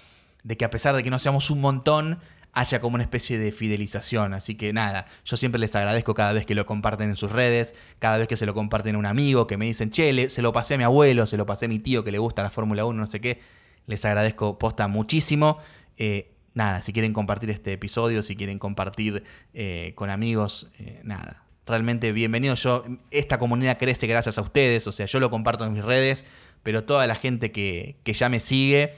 [0.42, 2.18] de que a pesar de que no seamos un montón,
[2.54, 4.32] haya como una especie de fidelización.
[4.32, 7.74] Así que nada, yo siempre les agradezco cada vez que lo comparten en sus redes,
[7.98, 10.52] cada vez que se lo comparten a un amigo, que me dicen, che, se lo
[10.52, 12.84] pasé a mi abuelo, se lo pasé a mi tío que le gusta la Fórmula
[12.84, 13.40] 1, no sé qué.
[13.86, 15.58] Les agradezco posta muchísimo.
[15.98, 21.43] Eh, nada, si quieren compartir este episodio, si quieren compartir eh, con amigos, eh, nada.
[21.66, 22.54] Realmente bienvenido.
[22.54, 24.86] Yo, esta comunidad crece gracias a ustedes.
[24.86, 26.26] O sea, yo lo comparto en mis redes,
[26.62, 28.94] pero toda la gente que, que ya me sigue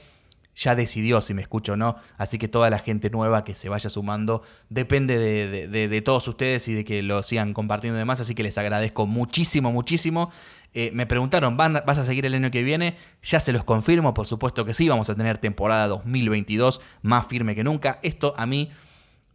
[0.57, 1.97] ya decidió si me escucho o no.
[2.17, 6.73] Así que toda la gente nueva que se vaya sumando depende de, todos ustedes y
[6.73, 8.19] de que lo sigan compartiendo demás.
[8.19, 10.31] Así que les agradezco muchísimo, muchísimo.
[10.73, 12.97] Eh, me preguntaron, ¿vas a seguir el año que viene?
[13.21, 14.89] Ya se los confirmo, por supuesto que sí.
[14.89, 17.99] Vamos a tener temporada 2022 más firme que nunca.
[18.01, 18.71] Esto a mí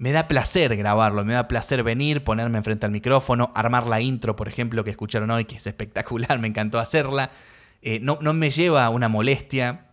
[0.02, 4.34] me da placer grabarlo, me da placer venir, ponerme enfrente al micrófono, armar la intro,
[4.34, 7.30] por ejemplo, que escucharon hoy, que es espectacular, me encantó hacerla.
[7.82, 9.86] Eh, no, no me lleva una molestia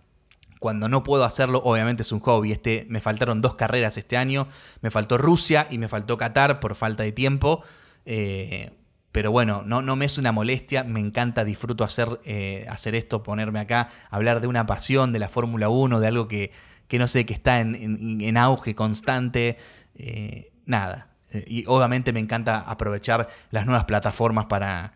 [0.60, 2.52] cuando no puedo hacerlo, obviamente es un hobby.
[2.52, 4.48] Este, me faltaron dos carreras este año.
[4.82, 7.62] Me faltó Rusia y me faltó Qatar por falta de tiempo.
[8.06, 8.72] Eh,
[9.12, 10.84] pero bueno, no, no me es una molestia.
[10.84, 15.30] Me encanta, disfruto hacer, eh, hacer esto, ponerme acá, hablar de una pasión, de la
[15.30, 16.52] Fórmula 1, de algo que,
[16.90, 19.58] que no sé, que está en, auge constante.
[20.00, 21.10] Eh, nada.
[21.46, 24.94] Y obviamente me encanta aprovechar las nuevas plataformas para,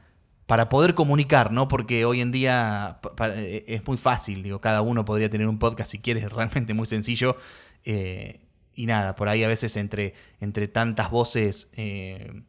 [0.47, 1.67] para poder comunicar, ¿no?
[1.67, 2.99] Porque hoy en día
[3.35, 6.73] e, es muy fácil, digo, cada uno podría tener un podcast si quiere, es realmente
[6.73, 7.37] muy sencillo.
[7.85, 8.39] Eh,
[8.75, 12.41] y nada, por ahí a veces entre, entre tantas voces, eh,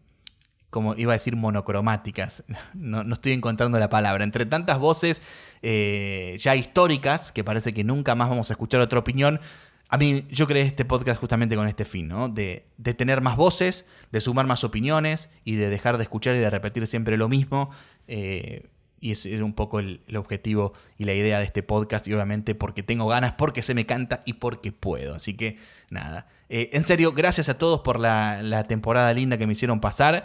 [0.71, 2.45] como iba a decir, monocromáticas,
[2.75, 5.23] no, estoy encontrando la palabra, entre tantas voces
[5.63, 9.41] eh, ya históricas, que parece que nunca más vamos a escuchar otra opinión,
[9.89, 12.29] a mí, yo creé este podcast justamente con este fin, ¿no?
[12.29, 12.67] De,
[12.97, 16.87] tener más voces, de sumar más opiniones y de dejar de escuchar y de repetir
[16.87, 17.71] siempre lo mismo.
[18.09, 18.69] Eh,
[18.99, 22.09] y ese era un poco el, objetivo y la idea de este podcast.
[22.09, 25.15] Y obviamente porque tengo ganas, porque se me canta y porque puedo.
[25.15, 25.59] Así que
[25.91, 26.27] nada.
[26.49, 30.25] Eh, en serio, gracias a todos por la, temporada linda que me hicieron pasar.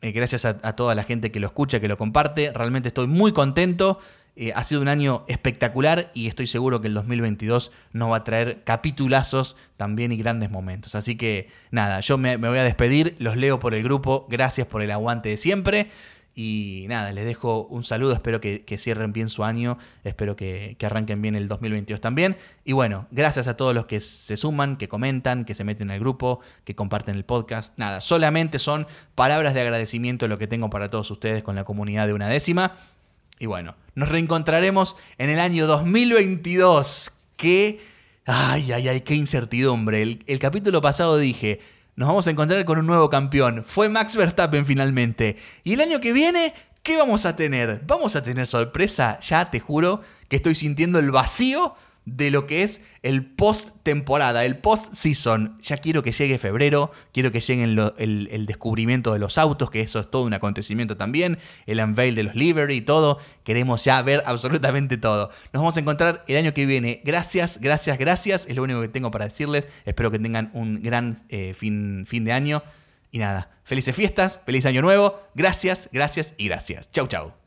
[0.00, 2.52] Eh, gracias a, a toda la gente que lo escucha, que lo comparte.
[2.52, 3.98] Realmente estoy muy contento.
[4.36, 8.24] Eh, ha sido un año espectacular y estoy seguro que el 2022 nos va a
[8.24, 10.96] traer capitulazos también y grandes momentos.
[10.96, 14.82] Así que nada, yo me, voy a despedir, los leo por el grupo, gracias por
[14.82, 15.90] el aguante de siempre.
[16.36, 20.86] Y nada, les dejo un saludo, espero que, cierren bien su año, espero que, que,
[20.86, 22.36] arranquen bien el 2022 también.
[22.64, 26.00] Y bueno, gracias a todos los que se suman, que comentan, que se meten al
[26.00, 27.78] grupo, que comparten el podcast.
[27.78, 32.08] Nada, solamente son palabras de agradecimiento lo que tengo para todos ustedes con la comunidad
[32.08, 32.74] de una décima.
[33.44, 37.12] Y bueno, nos reencontraremos en el año 2022.
[37.36, 37.78] ¡Qué...
[38.24, 40.00] Ay, ay, ay, qué incertidumbre.
[40.00, 41.60] El, capítulo pasado dije,
[41.94, 43.62] nos vamos a encontrar con un nuevo campeón.
[43.62, 45.36] Fue Max Verstappen finalmente.
[45.62, 47.82] Y el año que viene, ¿qué vamos a tener?
[47.86, 49.20] ¿Vamos a tener sorpresa?
[49.20, 51.76] Ya te juro que estoy sintiendo el vacío
[52.06, 55.58] de lo que es el post temporada, el post season.
[55.62, 60.00] Ya quiero que llegue febrero, quiero que llegue el, descubrimiento de los autos, que eso
[60.00, 63.18] es todo un acontecimiento también, el unveil de los livery y todo.
[63.42, 65.30] Queremos ya ver absolutamente todo.
[65.52, 67.00] Nos vamos a encontrar el año que viene.
[67.04, 68.46] Gracias, gracias, gracias.
[68.46, 69.66] Es lo único que tengo para decirles.
[69.84, 72.62] Espero que tengan un gran eh, fin, fin de año.
[73.10, 75.20] Y nada, felices fiestas, feliz año nuevo.
[75.34, 76.90] Gracias, gracias y gracias.
[76.90, 77.43] Chau, chau.